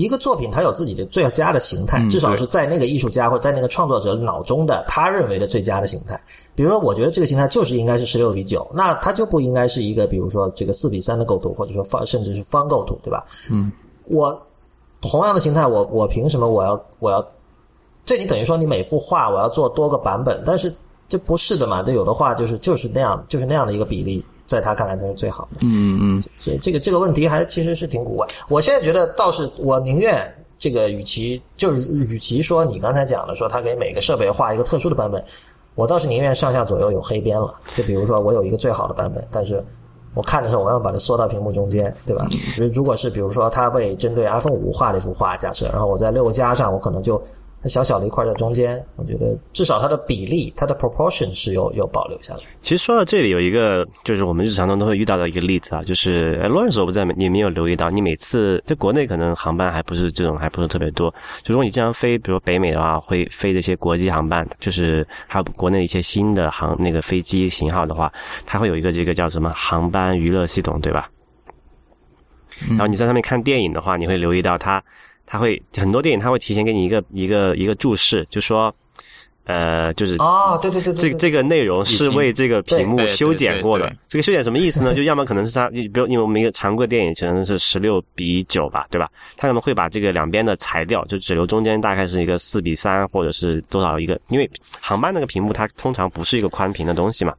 [0.00, 6.20] 一个作品它有自己的最佳的形态，至少是在那个艺术家或者在那个创作者脑中的他认为的最佳的形态。
[6.54, 13.24] 比如说，我觉得这个形态就是应该是十六比九，那它就不应该是一个比如说这个四比三的构图，或者说方甚至是方构图，对吧？
[13.50, 13.72] 嗯，
[14.04, 14.40] 我
[15.00, 17.26] 同样的形态，我我凭什么我要我要？
[18.04, 20.72] 这你等于说你每幅画我要做多个版本，但是
[21.08, 21.82] 这不是的嘛？
[21.82, 24.24] 这有的画就是就是那样，就是那样的一个比例。
[24.48, 25.60] 在他看来才是最好的。
[25.60, 28.26] 嗯嗯，所以这个这个问题还其实是挺古怪。
[28.48, 30.26] 我现在觉得倒是我宁愿
[30.58, 35.22] 这个，与其就是与其说你刚才讲的说他给每个设备画一个特殊的版本，
[35.74, 37.54] 我倒是宁愿上下左右有黑边了。
[37.76, 39.62] 就比如说我有一个最好的版本，但是
[40.14, 42.26] 我看的时候我要把它缩到屏幕中间，对吧？
[42.72, 47.22] 如果是比如说他为针对 iPhone 五画了一幅画，假设，然后我在六加上我可能就
[47.60, 52.40] 它小小的一块在中间，我觉得至少它的比例、它的 proportion 是有有保留下来。
[52.60, 61.10] 其实说到这里，有一个就是我们日常中都会遇到的一个例子啊，就是呃 Lawrence，我不在你没有留意到，你每次在国内可能航班还不是这种，还不是特别多。
[61.42, 68.12] 就如果你经常飞，比如北美的话，会飞这些国际航班，就是还有国内一些新的航那个飞机型号的话，
[68.46, 71.10] 它会有一个这个叫什么航班娱乐系统，对吧？
[72.70, 74.82] 然后你在上面看电影的话，你会留意到它，
[75.30, 78.74] 它会很多电影他会提前给你一个一个一个注释，就说，
[79.44, 83.92] 呃，就是哦，对对对对，这这个内容是为这个屏幕修剪过的。
[84.08, 84.92] 这个修剪什么意思呢？
[84.96, 89.06] 就要么可能是它，比如因为我们一个常规电影可能是十六比九吧，对吧？
[89.36, 94.50] 它可能会把这个两边的裁掉，就只留中间大概是一个四比三或者是多少一个，因为
[94.80, 97.34] 航班那个屏幕它通常不是一个宽屏的东西嘛。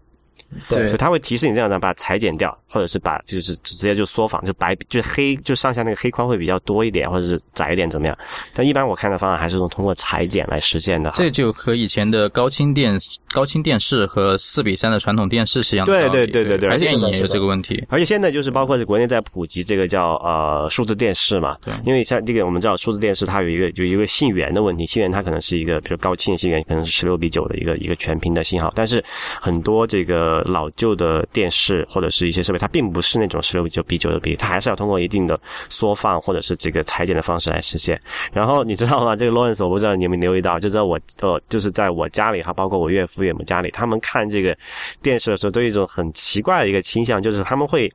[0.67, 8.17] 对所以它会提示你这样的把它裁剪掉，或者是把就是直接就缩放，就白就黑就上下那个黑框会比较多一点，或者是窄一点怎么样？
[8.53, 11.11] 但一般我看的方案还是用通过裁剪来实现的。
[11.15, 12.97] 这就和以前的高清电
[13.31, 16.09] 高清电视和四比三的传统电视是一样的对。
[16.09, 17.83] 对对对对而且也有这个问题。
[17.89, 29.03] 而且现在就是包括是国内在普及这个叫呃数字电视嘛，对因为像这个我们知道数字电视它有一个有一个信源的问题，信源它可能是一个比如高清信源可能是十六比九的一个一个全屏的信号，但是
[29.39, 37.99] 很多这个呃老旧的电视或者是一些设备，它并不是那种十六比九比九的比例，它还是要通过一定的缩放或者是这个裁剪的方式来实现。
[38.31, 39.15] 然后你知道吗？
[39.17, 44.55] 这个 Lawrence 我不知道你有没有留意到，就在我呃就是在我家里哈，包括我岳父岳母家里，他们看这个
[45.01, 47.91] 电视的时候都有一种很奇怪的一个倾向，就是他们会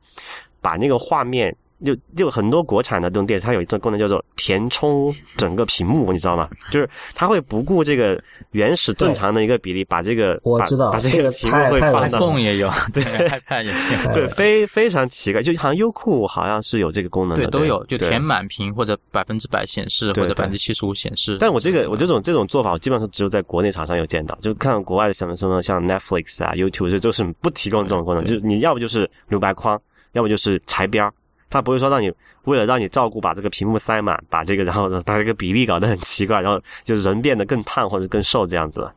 [0.61, 1.55] 把那个画面。
[1.83, 6.49] 就就很多国产的这种电视，它有一个功能叫做填充整个屏幕，你知道吗？
[6.71, 8.21] 就是它会不顾这个
[8.51, 21.37] 原始正常的一个比例，把这个我知道把这这个屏幕会放到，iPhone 也有， 对，iPad 也有，对，非非常奇怪，就好像优酷好像是有这个功能的，对，都有，就填满屏或者百分之百显示，或者百分之七十五显示。
[21.39, 29.79] 但我这个我这种这种做法，我基本上只有在国内厂商有见到，就看国外的什么什么像 Netflix 啊、YouTube 这都是不提供这种功能，就是你要不就是留白框，
[30.13, 31.13] 要不就是裁边儿，
[31.55, 32.11] 它不会说让你
[32.43, 38.91] 为了让你照顾把这个屏幕塞满，把这个然后把这个比例搞得很奇怪，然后就是人变得更胖或者更瘦这样子。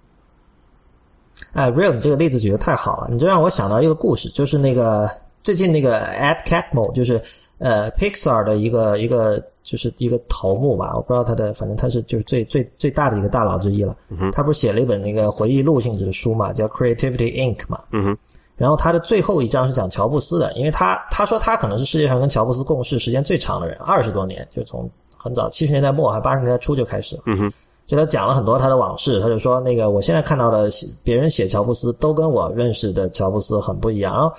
[1.52, 5.08] 哎，Real，你这个例子举得太好了，你这让我想到一个故事，就是那个
[5.40, 7.22] 最近那个 Ed Catmull，就是
[7.58, 13.96] 呃 Pixar 的一个一个就是一个头目吧，我不知道他的，反正他是就是最最最大的一个大佬之一了。
[14.32, 17.60] 他不是写了一本那个回忆录性质的书嘛，叫 Creativity Inc.
[17.68, 17.78] 嘛。
[17.92, 18.18] 嗯哼，
[18.58, 27.22] 然后他的最后一章是讲乔布斯的，因为他他说他可能是世界上跟乔布斯共事时间最长的人，二十多年，就从很早七十年代末还八十年代初就开始了。
[27.26, 27.52] 嗯哼，
[27.86, 30.68] 就他讲了很多他的往事，他就说那个我现在看到的
[31.04, 34.12] 别人写乔布斯都跟我认识的乔布斯很不一样。
[34.12, 34.32] 然后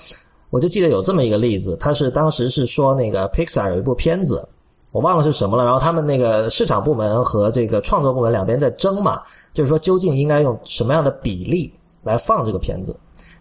[0.50, 4.46] 我就记得有这么一个例子，他是当时是说那个 Pixar 有一部片子，
[4.92, 5.64] 我忘了是什么了。
[5.64, 9.22] 然后他们那个市场部门和这个创作部门两边在争嘛，
[9.54, 11.72] 就是说究竟应该用什么样的比例
[12.04, 12.94] 来放这个片子。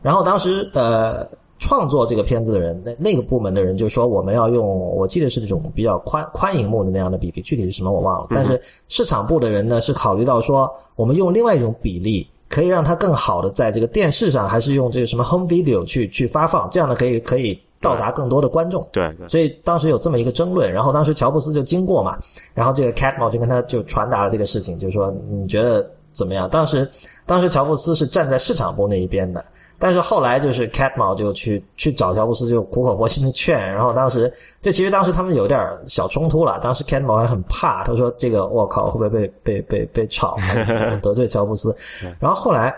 [0.03, 1.27] 然后当时呃。
[1.61, 4.65] 创作这个片子的人，那那个部门的人就说我们要用，
[4.95, 8.29] 我记得是那种比较宽宽银幕的那样的比例，具体是什么我忘了。
[8.31, 18.89] 但是市场部的人呢是考虑到说，我们用另外一种比例，可以让它更好的在这个电视上，还是用这个什么 home video 去去发放，这样呢可以可以到达更多的观众。
[18.93, 22.17] 对对，所以当时有这么一个争论，然后当时乔布斯就经过嘛，
[22.55, 26.49] 然后这个 Catmull 就跟他就传达了这个事情，就是说你觉得怎么样？
[26.49, 26.89] 当时
[27.27, 29.45] 当时乔布斯是站在市场部那一边的，
[29.79, 40.37] 但是后来就是 Catmull 就去去找乔布斯，就苦口婆心的劝，然后当时就其实当时他们有点小冲突了，当时 Catmull 还很怕，他说这个我靠会不会被被被被炒，
[41.03, 41.75] 得罪乔布斯？
[42.19, 42.75] 然后后来，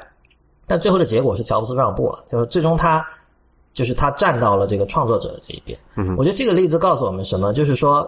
[0.67, 3.05] 但最后的结果是乔布斯让步了，就是最终他。
[3.73, 7.53] 就是他站到了这个创作者的这一边，嗯我觉得这个例子告诉我们什么？
[7.53, 8.07] 就是说，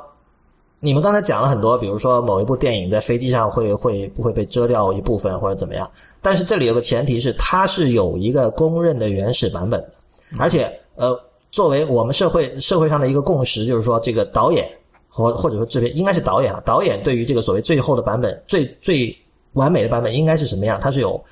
[0.85, 5.89] 你们刚才讲了很多，比如说某一部电影在飞机上会会不会被遮掉一部分或者怎么样，
[6.20, 9.93] 但是这里有个前提是它是有一个公认的原始版本的，
[10.41, 11.16] 而且呃，
[11.53, 14.68] 作为我们社会社会上的一个共识，就是说这个导演
[15.09, 19.16] 或或者说制片应该是导演啊，导演对于这个所谓最后的版本最最
[19.53, 21.22] 完美的版本应该是什么样，它是有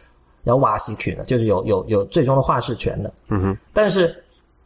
[0.44, 3.12] 要瓦西权的，就是有有有最终的话事权的。
[3.30, 4.14] 嗯哼，但是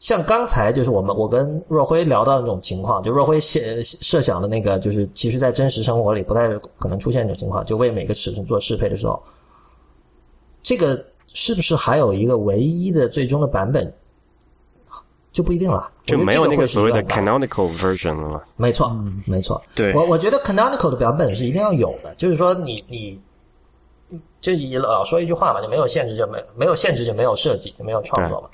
[0.05, 9.22] 像刚才就是我们我跟若辉聊到的那种情况，就若辉设设想的那个，就是其实在真实生活里不太可能出现这种情况，就为每个尺寸做适配的时候，
[10.62, 13.90] 这个是不是还有一个唯一的最终的版本，
[15.32, 18.42] 就不一定了，就没有那个所谓的 canonical version 了嘛。
[18.59, 18.94] 没错，
[19.24, 19.59] 没错。
[19.74, 23.18] 对我我觉得 canonical 的版本是一定要有的，就是说你你
[24.42, 28.50] 就以老说一句话嘛，就没有限制就没没有限制就没有设计就没有创作嘛。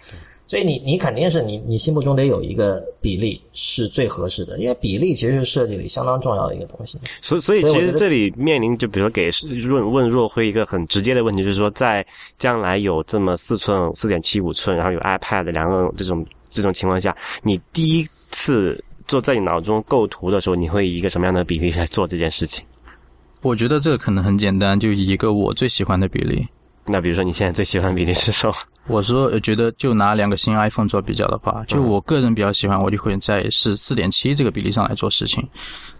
[0.50, 6.98] 所以你你肯定是你你心目中得有一个比例是最合适的，因为比例其实是设计里相当重要的一个东西。
[7.22, 9.30] 所以所以其实这里面临就比如说给
[9.68, 12.04] 问问若辉一个很直接的问题，就是说在
[12.36, 22.64] 将来有这么四寸、四点七五寸，然后有 iPad 两个这种这种情况下，你第一次做在你脑中构图的时候，你会以一个什么样的比例来做这件事情？
[23.42, 26.44] 我觉得这个可能很简单，就以一个我最喜欢的比例。
[26.86, 28.54] 那比如说你现在最喜欢比例是什么？
[28.86, 35.46] 我说觉得就拿两个新 iPhone 做比较的话，就我个人比较喜欢，我就会在是四点七这个比例上来做事情。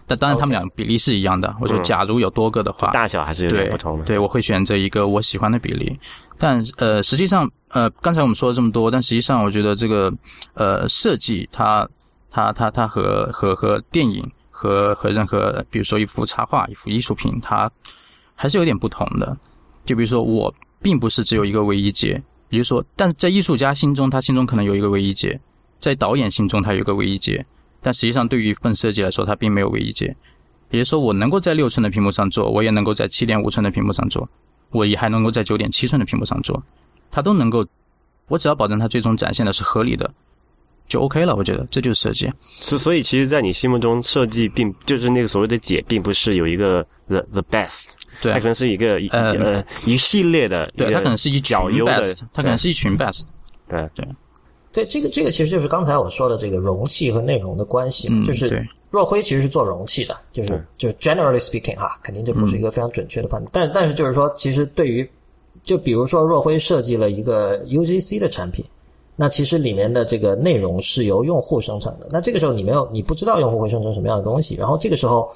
[0.07, 1.55] 但当然，他们俩比例是一样的。
[1.61, 4.05] 我说假如有多个的话，大小还是有点不同的。
[4.07, 5.97] 对，我会选择一个我喜欢的比例。
[6.37, 10.13] 但呃，实际上呃，刚才我们说了这么多，但实际上我觉得这个
[10.55, 11.89] 呃设计它
[12.31, 17.71] 它它它和和和电影和和任何比如说一幅插画一幅艺术品，它
[18.35, 19.37] 还是有点不同的。
[19.85, 20.53] 就比如说我。
[20.83, 25.39] 并不是只有一个唯一解，也就是说，但是在艺术家心中，他心中可能有一个唯一解；
[25.79, 27.45] 在导演心中，他有一个唯一解。
[27.83, 30.15] 但实际上，对于一份设计来说，它并没有唯一解。
[30.71, 34.29] 也就是说，我能够在六寸的屏幕上做，我也能够在七点五寸的屏幕上做，
[34.71, 36.63] 我也还能够在九点七寸的屏幕上做，
[37.11, 37.67] 它都能够。
[38.29, 40.13] 我只要保证它最终展现的是合理的。
[40.87, 42.31] 就 OK 了，我觉得这就是设计。
[42.61, 47.87] 所所以，其实，在你心目中，设计并就是那个所谓的解，并不是有一个 the the best，
[48.21, 53.23] 对，它可能是一个呃一系列的，对，它可能是一群 best，它可能是一群 best，
[53.69, 53.89] 对。
[53.95, 54.07] 对。
[54.73, 65.09] 对，这个这个其实就是刚才我说的这个容器和内容的关系嘛，就是若辉其实是做容器的，就是就是 generally speaking 哈，肯定这不是一个非常准确的判断，但但是就是说，其实对于
[65.65, 68.65] 就比如说若辉设计了一个 UGC 的产品。
[69.17, 72.09] 那其实里面的这个内容是由用户生成的。
[72.11, 74.55] 那这个时候你没有，你不知道用户会生成什么样的东西。
[74.55, 75.31] 然后这个时候，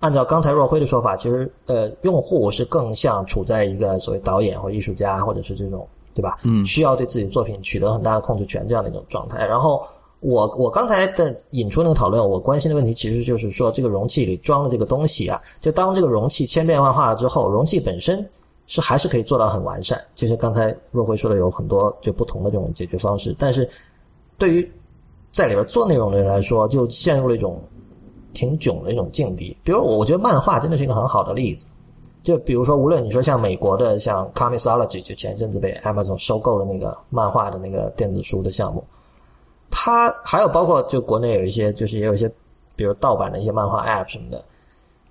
[0.00, 6.38] 按照刚才若辉的说法，其实呃，用户是更像处在一个所谓导演或艺术家，或者是这种对吧？
[6.42, 9.46] 嗯，需要对自己的作品取得很大的控制权这样的一种状态。
[9.46, 9.82] 然后
[10.18, 18.28] 我我刚才的引出那个讨论，我关心的问题其实就是说，这个容器里装的这个东西啊，就当这个容器千变万化了之后，容器本身。
[18.72, 23.68] 是还是可以做到很完善，就是刚才若辉说的有很多就不同的这种解决方式，但是
[24.38, 24.72] 对于
[25.32, 27.60] 在里边做内容的人来说，就陷入了一种
[28.32, 29.56] 挺囧的一种境地。
[29.62, 31.66] 比如我，我觉得漫画真的是一个很好的例子。
[32.22, 38.84] 就比如说，无论你说像美国的像 Comicsology，就前一阵子被 Amazon 收购的那个漫画的那个电子书的项目，
[39.70, 42.30] 它还有包括就国内有一些就是也有一些
[42.76, 44.44] 比如盗版的一些漫画 App 什么的，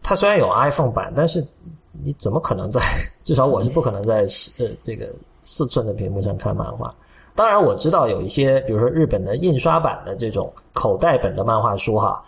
[0.02, 1.46] 它虽然有 iPhone 版，但是。
[2.02, 2.80] 你怎么可能在？
[3.26, 4.26] 至少我是不可能在
[4.58, 5.08] 呃这个
[5.42, 6.94] 四寸的屏幕上看漫画。
[7.36, 12.24] 当然我知道有一些，比如说日本的印刷版的这种口袋本的漫画书哈，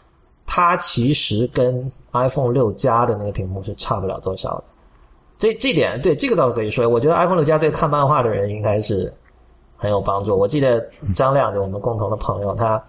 [0.54, 4.64] 它其实跟 iPhone 六加的那个屏幕是差不了多少的。
[5.38, 9.14] 这这点对这个倒可以说，我觉得 iPhone 六加对看漫画的人应该是
[9.78, 10.38] 很有帮助。
[10.38, 12.84] 我记得张亮就我们共同的朋友，他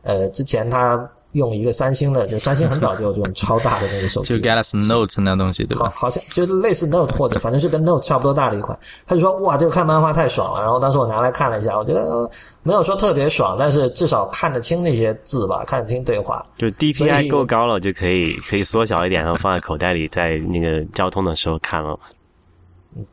[0.00, 1.06] 呃之前他。
[1.34, 5.92] 用一个三星的，就三星很早就有这种超大的那个手机，就 Galaxy Note 那东西，对吧？
[5.94, 8.78] 好像就是类似 Note 或者反正是跟 Note 差不多大的一款。
[9.06, 12.28] 他就说：“哇，这个看漫画太爽了。”然后当时我拿来看了一下，我觉得
[12.62, 16.44] 没有说特别爽，但是至少看得清那些字吧，看得清对话。
[16.56, 21.98] 就 DPI 够高了，就可以可以缩小一点，然后放在口袋里，在那个交通的时候看了。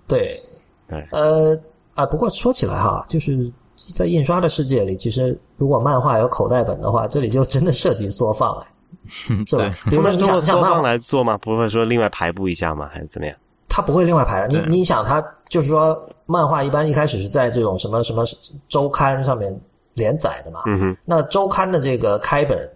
[0.08, 0.40] 对，
[0.88, 1.60] 对，呃
[1.96, 3.52] 啊，不过说起来哈，就是。
[3.92, 8.66] 在印刷的世界里，其实如果漫画有口袋本的话，这里就真的涉及缩放了，
[9.46, 9.74] 是吧？
[9.90, 11.38] 比如说你想缩放来做吗？
[11.38, 12.90] 不会说另外排布一下吗？
[12.92, 13.36] 还是怎么样？
[13.70, 14.48] 他不会另外排的。
[14.48, 18.24] 你你想，他就是说，漫画一般一开始是在这种什么什么
[18.68, 19.58] 周刊上面
[19.94, 20.62] 连载的嘛？
[20.68, 20.98] 嗯哼。
[21.06, 22.70] 那周刊的这个开本。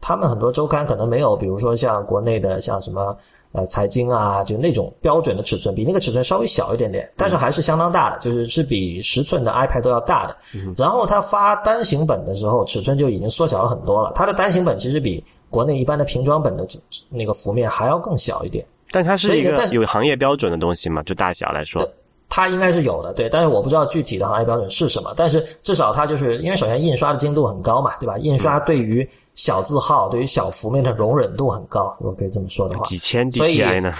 [0.00, 3.16] 他们很多周刊可能没有，比如说像国内的像什么
[3.52, 10.36] 呃财经啊，就那种标准的尺寸，比那个尺寸稍微小一点点，但是还是相当大的，就是是比十寸的 iPad 都要大的。
[10.76, 14.12] 然后它发单行本的时候，尺寸就已经缩小了很多了。
[14.14, 16.66] 它的单行本其实比国内一般的平装本的
[17.10, 18.64] 那个幅面还要更小一点。
[18.90, 21.02] 但它是一个有行业标准的东西嘛？
[21.02, 21.86] 就大小来说。
[22.28, 25.14] 它应该是有的，对，但是我不知道具体的行业标准是什么。
[25.16, 28.18] 但是至少它就是因为首先印刷的精度很高嘛，对吧？
[28.18, 32.84] 印刷对于小字号、对于小幅面的容忍度很高，如果可以这么说的话。
[32.84, 33.94] 几千 DPI 呢？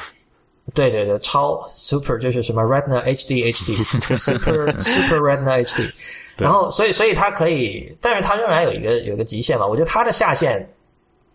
[0.75, 3.75] 对对对，超 Super 就是什么 Retina HD HD
[4.15, 5.91] Super Super Retina HD，
[6.37, 9.67] 然后所以所以它可以，但是它仍然有一个有一个极限嘛。
[9.67, 10.69] 我觉得它的下限。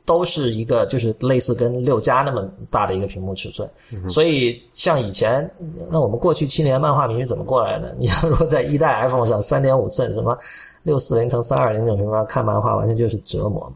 [0.05, 3.69] 都是一个就是类似跟六加那么大的一个屏幕尺寸，
[4.09, 5.49] 所以像以前，
[5.89, 7.93] 那我们过去七年漫画迷是怎么过来的？
[7.99, 10.37] 你要如果在一代 iPhone 上三点五寸什么
[10.83, 13.71] 六四零乘三二零这种情况下看漫画，完全就是折磨。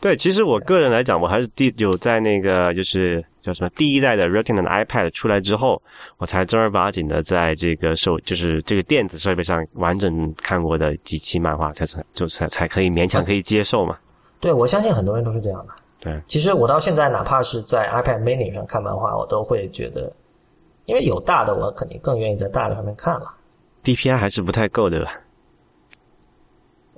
[0.00, 5.80] 对，其实我个人来讲，我还是第有在那个就是叫什么第一代的 Retina 的 iPad 出来之后，
[6.18, 13.96] 我才正儿八经的在这个手就是这个电子设备上完整看过的几期漫画，才才就才才可以勉强可以接受嘛。
[14.42, 15.72] 对，我相信很多人都是这样的。
[16.00, 20.12] 对，其实我到现在哪怕是在 iPad Mini 上看漫画，我都会觉得，
[20.86, 23.26] 因为有大的，我肯定更愿意在大的上面看了。
[23.84, 25.12] DPI 还是不太够的吧？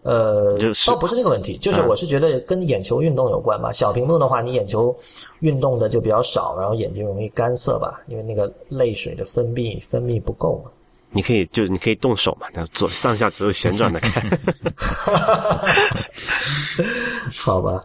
[0.04, 3.70] 呃，就是倒不是那个问题，就是嗯我是觉得跟眼球运动有关吧。
[3.70, 4.94] 小屏幕的话，你眼球
[5.40, 10.70] 运动的就比较少，然后眼睛容易干涩吧，因为那个泪水的分泌分泌不够嘛。
[11.14, 14.22] 你可以就你可以动手嘛，那左上下左右旋转的看。
[17.40, 17.84] 好吧，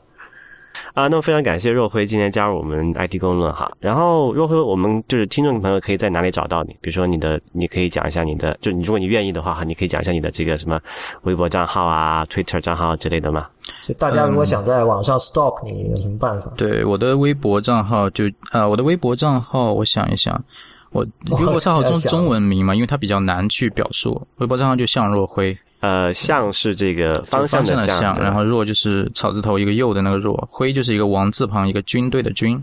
[0.94, 3.72] 啊， 那么非常感谢若辉今天加入我们 IT 公论哈。
[3.80, 6.74] 然后若辉，我们就是听众朋友可以在哪里找到你？
[6.82, 10.80] 比如说你的，你可以讲一下你的，就你如果你愿意的话哈，你可以讲一下你的这个什么
[11.24, 13.48] 微博账号啊、Twitter 账号之类的吗？
[13.84, 16.52] 就大家如果想在网上 stalk 你，有什么办法？
[16.58, 20.44] 对，我的微博账号就啊、我的微博账号，我想一想，
[20.92, 24.26] 我 微博账号中中文名嘛，因为它比较难去表述。
[24.38, 32.62] 微博账号就向若辉，呃，向是这个方向的向的向，然后若就是草字头一个右的那个若，辉就是一个王字旁一个军队的军，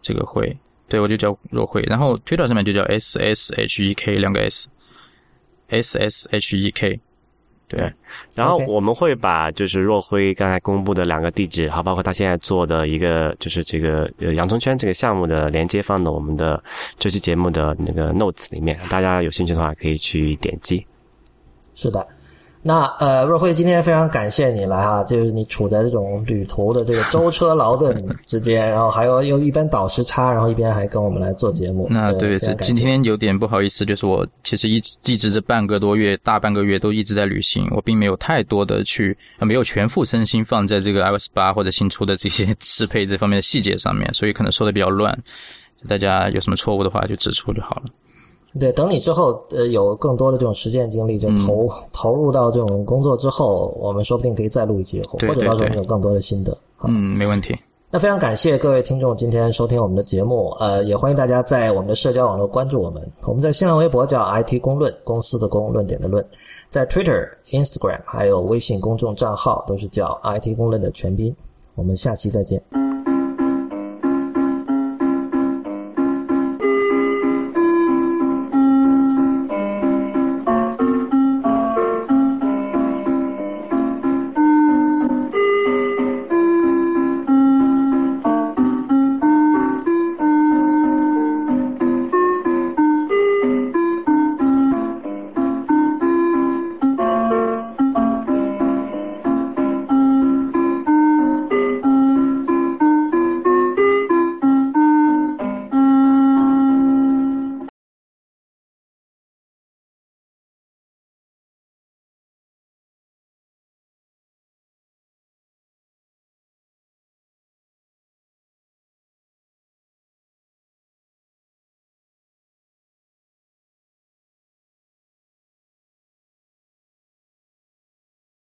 [0.00, 0.56] 这个辉，
[0.88, 1.82] 对我就叫若辉。
[1.88, 7.00] 然后 Twitter 上面就叫 S S H E K 两个 S，S S H E K，
[7.68, 7.92] 对。
[8.34, 16.62] 然后我们会把就是若辉刚才公布的两个地址，还有包括他现在做的一个就是这个呃洋葱圈这个项目的连接放到我们的
[16.98, 20.84] 这期节目的那个 notes 里面，大家有兴趣的话可以去点击。
[21.74, 22.06] 是的，
[22.66, 31.86] 那呃，若辉今天非常感谢你来哈，就是你处在这种旅途的这个舟车劳顿之间， 然后还有又一边倒时差，然后一边还跟我们来做节目。
[31.90, 45.14] 那对，今天有点不好意思，就是我其实一直一直这半个多月、大半个月都一直在旅行，我并没有太多的去，呃没有全副身心放在这个 iOS 八或者新出的这些适配这方面的细节上面，所以可能说的比较乱。
[45.86, 47.82] 大家有什么错误的话就指出就好了。
[48.58, 56.56] 对，等你之后呃有更多的这种实践经历，就嗯投、投入到这种工作之后，我们说不定可以再录一期，或对或者到时候你有更多的心得。
[56.84, 57.56] 嗯，没问题。
[57.90, 63.00] 那非常感谢各位听众今天收听我们的节目，呃，也欢迎大家在我们的社交网络关注我们。
[63.26, 66.24] 我们在新浪微博叫 IT 公论，公司的公，论点的论，
[66.68, 71.34] 在 Twitter、Instagram 还有微信公众账号都是叫 IT 公论的全拼。
[71.76, 72.83] 我们下期再见。